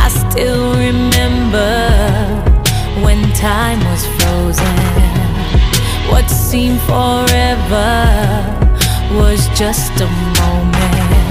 I 0.03 0.07
still 0.07 0.73
remember 0.73 1.73
when 3.03 3.21
time 3.33 3.79
was 3.91 4.05
frozen. 4.17 4.77
What 6.11 6.29
seemed 6.29 6.79
forever 6.81 7.93
was 9.19 9.47
just 9.57 9.99
a 9.99 10.09
moment. 10.39 11.27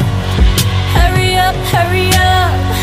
Hurry 0.97 1.37
up, 1.37 1.57
hurry 1.73 2.11
up. 2.15 2.74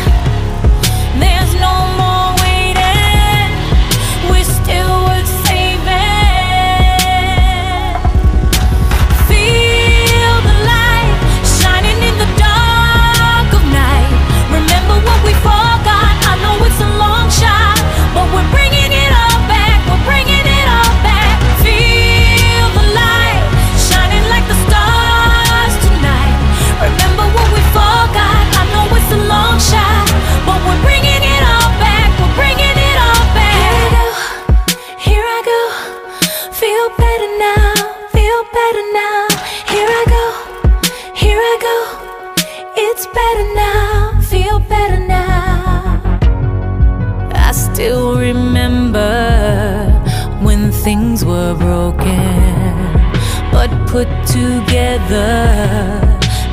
together, 54.32 56.00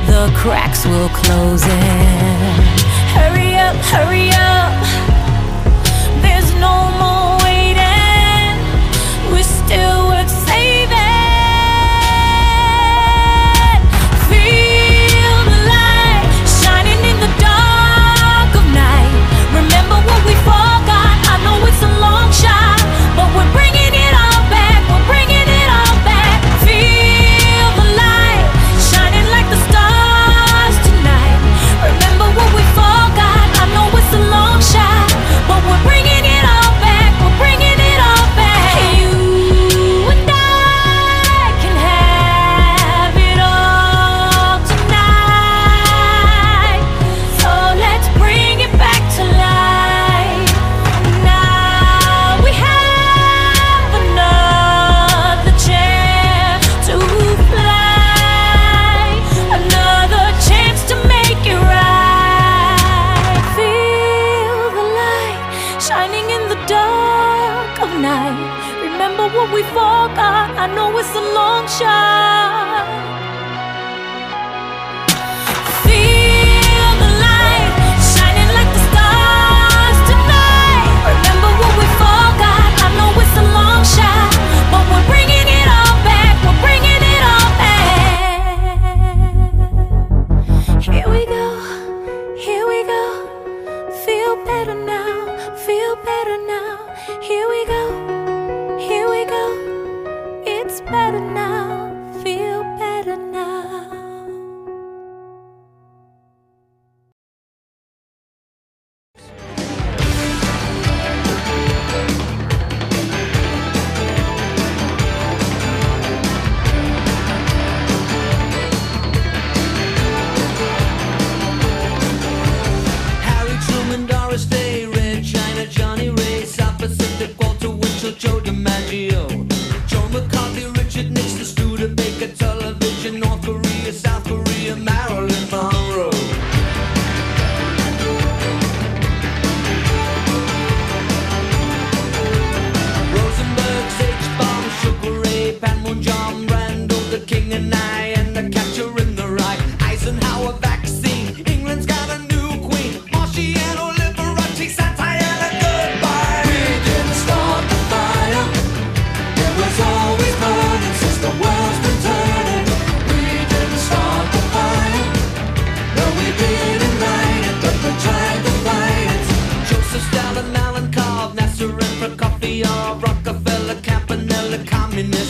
the 0.06 0.30
cracks 0.36 0.84
will 0.84 1.08
close 1.08 1.62
in. 1.62 1.70
Hurry 3.16 3.54
up, 3.56 3.76
hurry 3.76 4.28
up. 4.28 4.29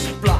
explosion. 0.07 0.30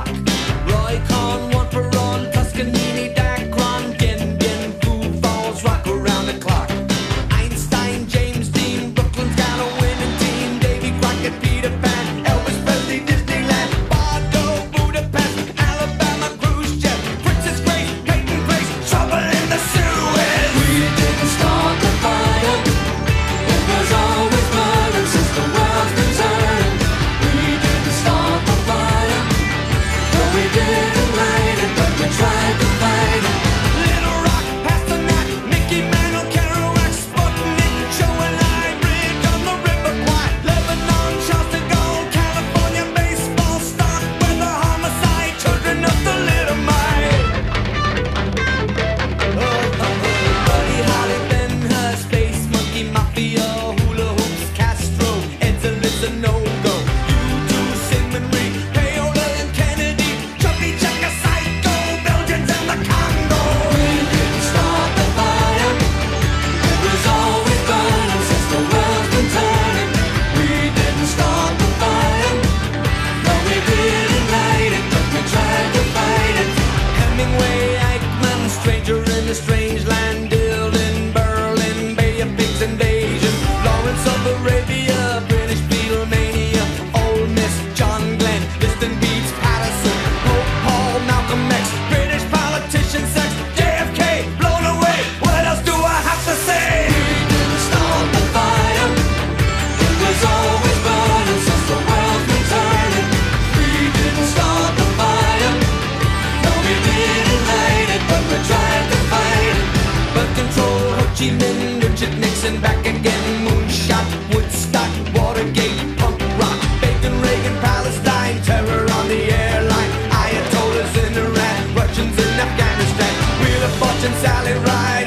Nixon 112.41 112.59
back 112.59 112.83
again, 112.87 113.45
moonshot, 113.45 114.33
Woodstock, 114.33 114.89
Watergate, 115.13 115.77
punk 115.99 116.19
rock, 116.39 116.59
Begin, 116.81 117.13
Reagan, 117.21 117.55
Palestine, 117.61 118.41
terror 118.41 118.89
on 118.93 119.07
the 119.07 119.31
airline, 119.31 119.91
Ayatollahs 120.09 121.05
in 121.05 121.17
Iran, 121.19 121.75
Russians 121.75 122.17
in 122.17 122.39
Afghanistan, 122.39 123.13
Wheel 123.41 123.61
of 123.61 123.71
Fortune, 123.75 124.13
Sally 124.23 124.53
Ride. 124.53 125.00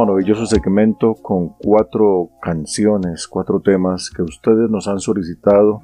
Maravilloso 0.00 0.46
segmento 0.46 1.14
con 1.14 1.50
cuatro 1.58 2.30
canciones, 2.40 3.28
cuatro 3.28 3.60
temas 3.60 4.10
que 4.10 4.22
ustedes 4.22 4.70
nos 4.70 4.88
han 4.88 4.98
solicitado 4.98 5.82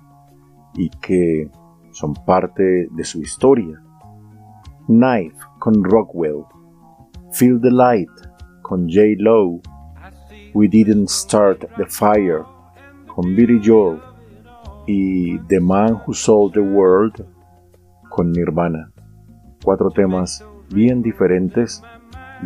y 0.74 0.88
que 0.88 1.50
son 1.90 2.14
parte 2.14 2.88
de 2.90 3.04
su 3.04 3.20
historia. 3.20 3.82
Knife 4.86 5.36
con 5.58 5.84
Rockwell, 5.84 6.44
Feel 7.32 7.60
the 7.60 7.70
Light 7.70 8.08
con 8.62 8.88
J. 8.88 9.02
Lo, 9.18 9.60
We 10.54 10.66
Didn't 10.68 11.08
Start 11.08 11.66
the 11.76 11.84
Fire 11.86 12.42
con 13.14 13.36
Billy 13.36 13.60
Joel 13.62 14.00
y 14.86 15.38
The 15.48 15.60
Man 15.60 16.00
Who 16.06 16.14
Sold 16.14 16.54
the 16.54 16.60
World 16.60 17.22
con 18.08 18.32
Nirvana. 18.32 18.90
Cuatro 19.62 19.90
temas 19.90 20.42
bien 20.72 21.02
diferentes 21.02 21.82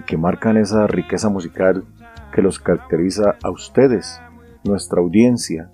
que 0.02 0.16
marcan 0.16 0.56
esa 0.56 0.86
riqueza 0.86 1.28
musical 1.28 1.84
que 2.32 2.42
los 2.42 2.58
caracteriza 2.58 3.36
a 3.42 3.50
ustedes, 3.50 4.20
nuestra 4.64 5.00
audiencia. 5.00 5.70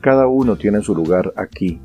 Cada 0.00 0.26
uno 0.26 0.56
tiene 0.56 0.82
su 0.82 0.94
lugar 0.94 1.32
aquí, 1.36 1.80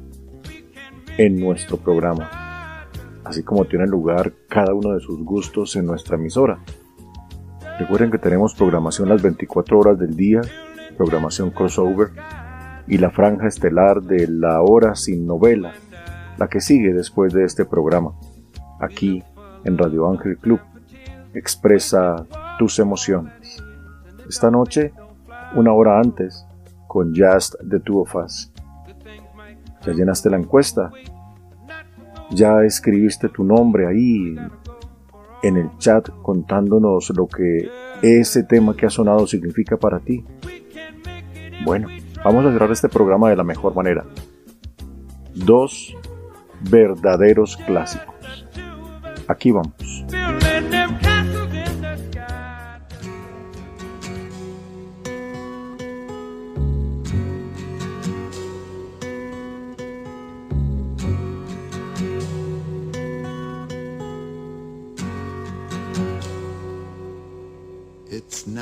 en 1.18 1.40
nuestro 1.40 1.78
programa, 1.78 2.88
así 3.24 3.44
como 3.44 3.66
tiene 3.66 3.86
lugar 3.88 4.34
cada 4.50 4.74
uno 4.74 4.94
de 4.94 5.02
sus 5.02 5.24
gustos 5.24 5.76
en 5.76 5.86
nuestra 5.86 6.16
emisora. 6.16 6.60
Recuerden 7.80 8.12
que 8.12 8.18
tenemos 8.18 8.54
programación 8.56 9.10
las 9.10 9.22
24 9.22 9.80
horas 9.80 10.00
del 10.00 10.16
día, 10.16 10.42
programación 10.98 11.52
crossover 11.52 12.10
y 12.88 12.98
la 12.98 13.12
franja 13.12 13.48
estelar 13.48 14.02
de 14.02 14.28
la 14.28 14.62
hora 14.62 14.96
sin 14.96 15.26
novela, 15.26 15.74
la 16.38 16.48
que 16.48 16.62
sigue 16.62 16.94
después 16.94 17.34
de 17.34 17.44
este 17.44 17.66
programa, 17.66 18.14
aquí 18.80 19.24
en 19.64 19.78
Radio 19.78 20.10
Ángel 20.10 20.38
Club. 20.38 20.60
Expresa 21.34 22.26
tus 22.60 22.80
emociones. 22.80 23.64
Esta 24.28 24.52
noche, 24.52 24.94
una 25.56 25.74
hora 25.74 26.00
antes, 26.00 26.46
con 26.88 27.14
Just 27.16 27.56
the 27.70 27.80
Two 27.80 28.02
of 28.02 28.16
Us. 28.16 28.52
¿Ya 29.86 29.94
llenaste 29.94 30.30
la 30.30 30.38
encuesta? 30.38 30.92
¿Ya 32.32 32.64
escribiste 32.64 33.30
tu 33.30 33.44
nombre 33.44 33.88
ahí 33.88 34.36
en 35.44 35.58
el 35.58 35.78
chat 35.78 36.10
contándonos 36.22 37.10
lo 37.16 37.28
que 37.28 37.70
ese 38.02 38.44
tema 38.44 38.76
que 38.76 38.86
ha 38.86 38.90
sonado 38.90 39.26
significa 39.26 39.78
para 39.78 40.00
ti? 40.00 40.24
Bueno, 41.64 41.88
vamos 42.24 42.46
a 42.46 42.52
cerrar 42.52 42.72
este 42.72 42.90
programa 42.90 43.30
de 43.30 43.36
la 43.36 43.44
mejor 43.44 43.76
manera. 43.76 44.06
Dos 45.34 45.96
verdaderos 46.70 47.58
clásicos. 47.58 48.48
Aquí 49.28 49.52
vamos. 49.52 50.06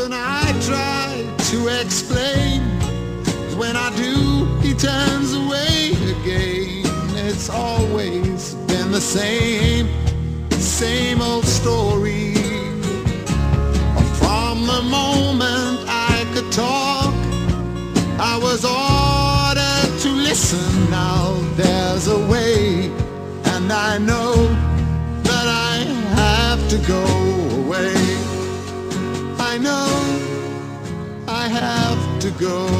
Can 0.00 0.14
I 0.14 0.46
try 0.62 1.08
to 1.50 1.68
explain? 1.78 2.62
When 3.58 3.76
I 3.76 3.94
do, 3.96 4.46
he 4.66 4.72
turns 4.72 5.34
away 5.34 5.92
again. 6.14 6.86
It's 7.28 7.50
always 7.50 8.54
been 8.66 8.92
the 8.92 9.00
same, 9.18 9.88
same 10.52 11.20
old 11.20 11.44
story. 11.44 12.32
From 14.20 14.66
the 14.72 14.82
moment 14.88 15.80
I 15.86 16.26
could 16.32 16.50
talk, 16.50 17.12
I 18.18 18.38
was 18.40 18.64
ordered 18.64 20.00
to 20.00 20.08
listen. 20.28 20.90
Now 20.90 21.19
go. 32.40 32.79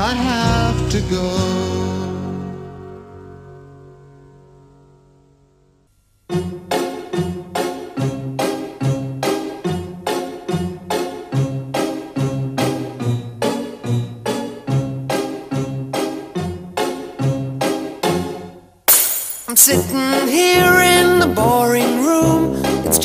I 0.00 0.14
have 0.14 0.90
to 0.92 1.00
go. 1.10 1.97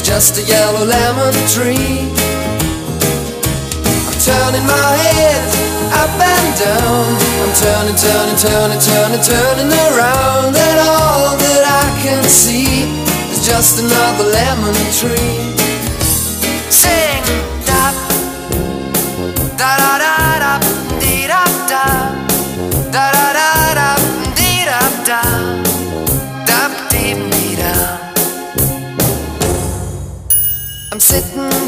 is 0.00 0.06
just 0.06 0.38
a 0.38 0.42
yellow 0.42 0.84
lemon 0.84 1.32
tree. 1.48 2.08
I'm 4.06 4.18
turning 4.24 4.66
my 4.66 4.90
head 5.04 5.42
up 5.92 6.10
and 6.16 6.50
down. 6.58 7.06
I'm 7.42 7.52
turning, 7.64 7.96
turning, 7.96 8.38
turning, 8.38 8.80
turning, 8.80 9.22
turning 9.22 9.70
around, 9.86 10.56
and 10.56 10.78
all 10.88 11.36
that 11.36 11.62
I 11.84 12.02
can 12.02 12.22
see 12.24 12.84
is 13.32 13.46
just 13.46 13.80
another 13.80 14.24
lemon 14.24 14.74
tree. 14.92 15.36
Sing 16.70 17.22
da 17.66 17.92
da 19.56 19.76
da 19.76 19.98
da 19.98 20.09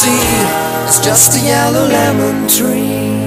See 0.00 1.00
just 1.06 1.36
a 1.36 1.40
yellow 1.44 1.86
lemon 1.86 2.46
tree. 2.46 3.20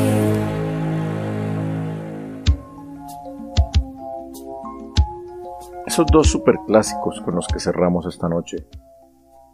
Esos 5.86 6.08
dos 6.12 6.32
superclásicos 6.32 7.22
con 7.22 7.36
los 7.36 7.48
que 7.48 7.60
cerramos 7.60 8.08
esta 8.08 8.28
noche. 8.28 8.66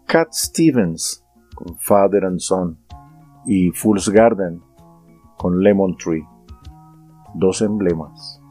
Cat 0.06 0.30
Stevens 0.32 1.26
con 1.56 1.78
Father 1.78 2.24
and 2.24 2.40
Son 2.40 2.78
y 3.46 3.72
Fool's 3.72 4.08
Garden 4.08 4.62
con 5.38 5.62
Lemon 5.62 5.98
Tree. 5.98 6.26
Dos 7.34 7.62
emblemas. 7.62 8.42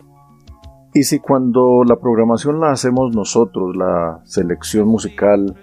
Y 0.92 1.04
si 1.04 1.20
cuando 1.20 1.84
la 1.84 1.96
programación 1.96 2.60
la 2.60 2.72
hacemos 2.72 3.16
nosotros, 3.16 3.74
la 3.74 4.20
selección 4.24 4.88
musical 4.88 5.56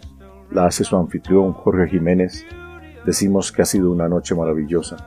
la 0.50 0.66
hace 0.66 0.84
su 0.84 0.98
anfitrión 0.98 1.54
Jorge 1.54 1.88
Jiménez, 1.90 2.46
decimos 3.06 3.52
que 3.52 3.62
ha 3.62 3.66
sido 3.66 3.92
una 3.92 4.08
noche 4.08 4.36
maravillosa. 4.36 4.98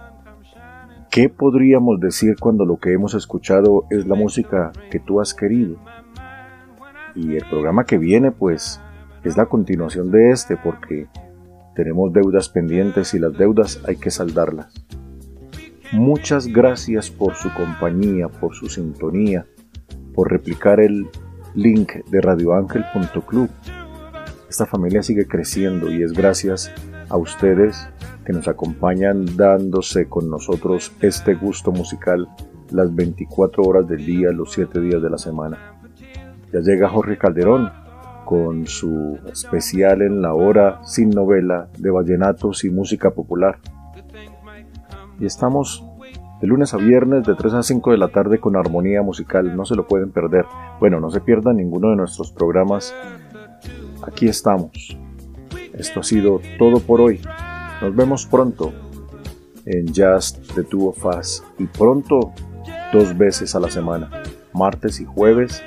¿Qué 1.10 1.28
podríamos 1.28 2.00
decir 2.00 2.36
cuando 2.38 2.64
lo 2.64 2.78
que 2.78 2.92
hemos 2.92 3.14
escuchado 3.14 3.84
es 3.90 4.06
la 4.06 4.14
música 4.14 4.72
que 4.90 5.00
tú 5.00 5.20
has 5.20 5.34
querido? 5.34 5.76
Y 7.14 7.34
el 7.34 7.44
programa 7.48 7.84
que 7.84 7.98
viene, 7.98 8.30
pues, 8.30 8.80
es 9.24 9.36
la 9.36 9.46
continuación 9.46 10.10
de 10.10 10.30
este, 10.30 10.56
porque 10.56 11.08
tenemos 11.74 12.12
deudas 12.12 12.48
pendientes 12.48 13.14
y 13.14 13.18
las 13.18 13.36
deudas 13.36 13.80
hay 13.86 13.96
que 13.96 14.10
saldarlas. 14.10 14.72
Muchas 15.92 16.46
gracias 16.46 17.10
por 17.10 17.34
su 17.34 17.52
compañía, 17.54 18.28
por 18.28 18.54
su 18.54 18.68
sintonía, 18.68 19.46
por 20.14 20.30
replicar 20.30 20.80
el 20.80 21.08
link 21.54 21.92
de 22.10 22.20
radioangel.club. 22.20 23.48
Esta 24.50 24.66
familia 24.66 25.02
sigue 25.02 25.26
creciendo 25.26 25.90
y 25.90 26.02
es 26.02 26.12
gracias 26.12 26.70
a 26.70 26.87
ustedes 27.16 27.88
que 28.24 28.32
nos 28.32 28.48
acompañan 28.48 29.24
dándose 29.36 30.08
con 30.08 30.28
nosotros 30.28 30.92
este 31.00 31.34
gusto 31.34 31.72
musical 31.72 32.28
las 32.70 32.94
24 32.94 33.62
horas 33.62 33.88
del 33.88 34.04
día, 34.04 34.30
los 34.30 34.52
7 34.52 34.80
días 34.80 35.02
de 35.02 35.10
la 35.10 35.18
semana. 35.18 35.58
Ya 36.52 36.60
llega 36.60 36.88
Jorge 36.88 37.16
Calderón 37.18 37.70
con 38.24 38.66
su 38.66 39.18
especial 39.32 40.02
en 40.02 40.20
la 40.20 40.34
hora 40.34 40.80
sin 40.84 41.10
novela 41.10 41.68
de 41.78 41.90
vallenatos 41.90 42.64
y 42.64 42.70
música 42.70 43.10
popular. 43.10 43.58
Y 45.18 45.26
estamos 45.26 45.84
de 46.40 46.46
lunes 46.46 46.74
a 46.74 46.76
viernes 46.76 47.24
de 47.24 47.34
3 47.34 47.54
a 47.54 47.62
5 47.62 47.90
de 47.90 47.98
la 47.98 48.08
tarde 48.08 48.38
con 48.38 48.56
armonía 48.56 49.02
musical, 49.02 49.56
no 49.56 49.64
se 49.64 49.74
lo 49.74 49.86
pueden 49.86 50.10
perder. 50.10 50.44
Bueno, 50.78 51.00
no 51.00 51.10
se 51.10 51.20
pierdan 51.20 51.56
ninguno 51.56 51.90
de 51.90 51.96
nuestros 51.96 52.30
programas. 52.30 52.94
Aquí 54.06 54.28
estamos. 54.28 54.96
Esto 55.78 56.00
ha 56.00 56.02
sido 56.02 56.40
todo 56.58 56.80
por 56.80 57.00
hoy. 57.00 57.20
Nos 57.80 57.94
vemos 57.94 58.26
pronto 58.26 58.72
en 59.64 59.86
Just 59.88 60.54
the 60.54 60.64
Two 60.64 60.88
of 60.88 61.04
y 61.58 61.66
pronto 61.66 62.32
dos 62.92 63.16
veces 63.16 63.54
a 63.54 63.60
la 63.60 63.70
semana, 63.70 64.10
martes 64.52 65.00
y 65.00 65.04
jueves 65.04 65.62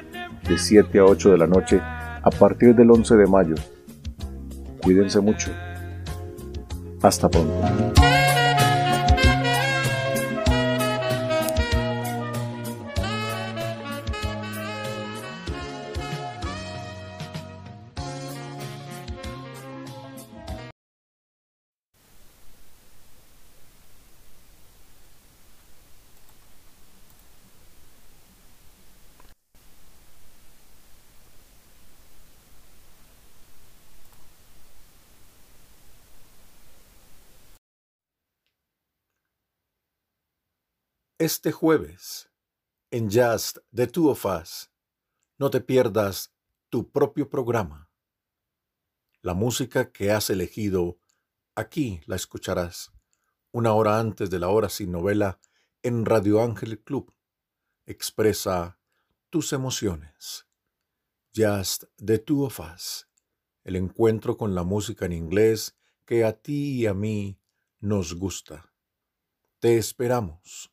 de 0.47 0.57
7 0.57 0.99
a 0.99 1.05
8 1.05 1.31
de 1.31 1.37
la 1.37 1.47
noche 1.47 1.79
a 1.81 2.29
partir 2.29 2.75
del 2.75 2.91
11 2.91 3.15
de 3.15 3.27
mayo. 3.27 3.55
Cuídense 4.83 5.19
mucho. 5.21 5.51
Hasta 7.01 7.29
pronto. 7.29 8.00
Este 41.21 41.51
jueves, 41.51 42.31
en 42.89 43.11
Just 43.11 43.59
the 43.71 43.85
Two 43.85 44.09
of 44.09 44.25
Us, 44.25 44.71
no 45.37 45.51
te 45.51 45.61
pierdas 45.61 46.33
tu 46.71 46.89
propio 46.91 47.29
programa. 47.29 47.91
La 49.21 49.35
música 49.35 49.91
que 49.91 50.11
has 50.11 50.31
elegido, 50.31 50.97
aquí 51.53 52.01
la 52.07 52.15
escucharás 52.15 52.91
una 53.51 53.73
hora 53.73 53.99
antes 53.99 54.31
de 54.31 54.39
la 54.39 54.47
hora 54.47 54.67
sin 54.67 54.91
novela 54.91 55.39
en 55.83 56.05
Radio 56.05 56.41
Ángel 56.41 56.81
Club. 56.81 57.13
Expresa 57.85 58.79
tus 59.29 59.53
emociones. 59.53 60.47
Just 61.35 61.83
the 62.03 62.17
Two 62.17 62.45
of 62.45 62.59
Us, 62.61 63.07
el 63.63 63.75
encuentro 63.75 64.37
con 64.37 64.55
la 64.55 64.63
música 64.63 65.05
en 65.05 65.13
inglés 65.13 65.77
que 66.03 66.25
a 66.25 66.33
ti 66.33 66.81
y 66.81 66.87
a 66.87 66.95
mí 66.95 67.39
nos 67.79 68.15
gusta. 68.15 68.73
Te 69.59 69.77
esperamos. 69.77 70.71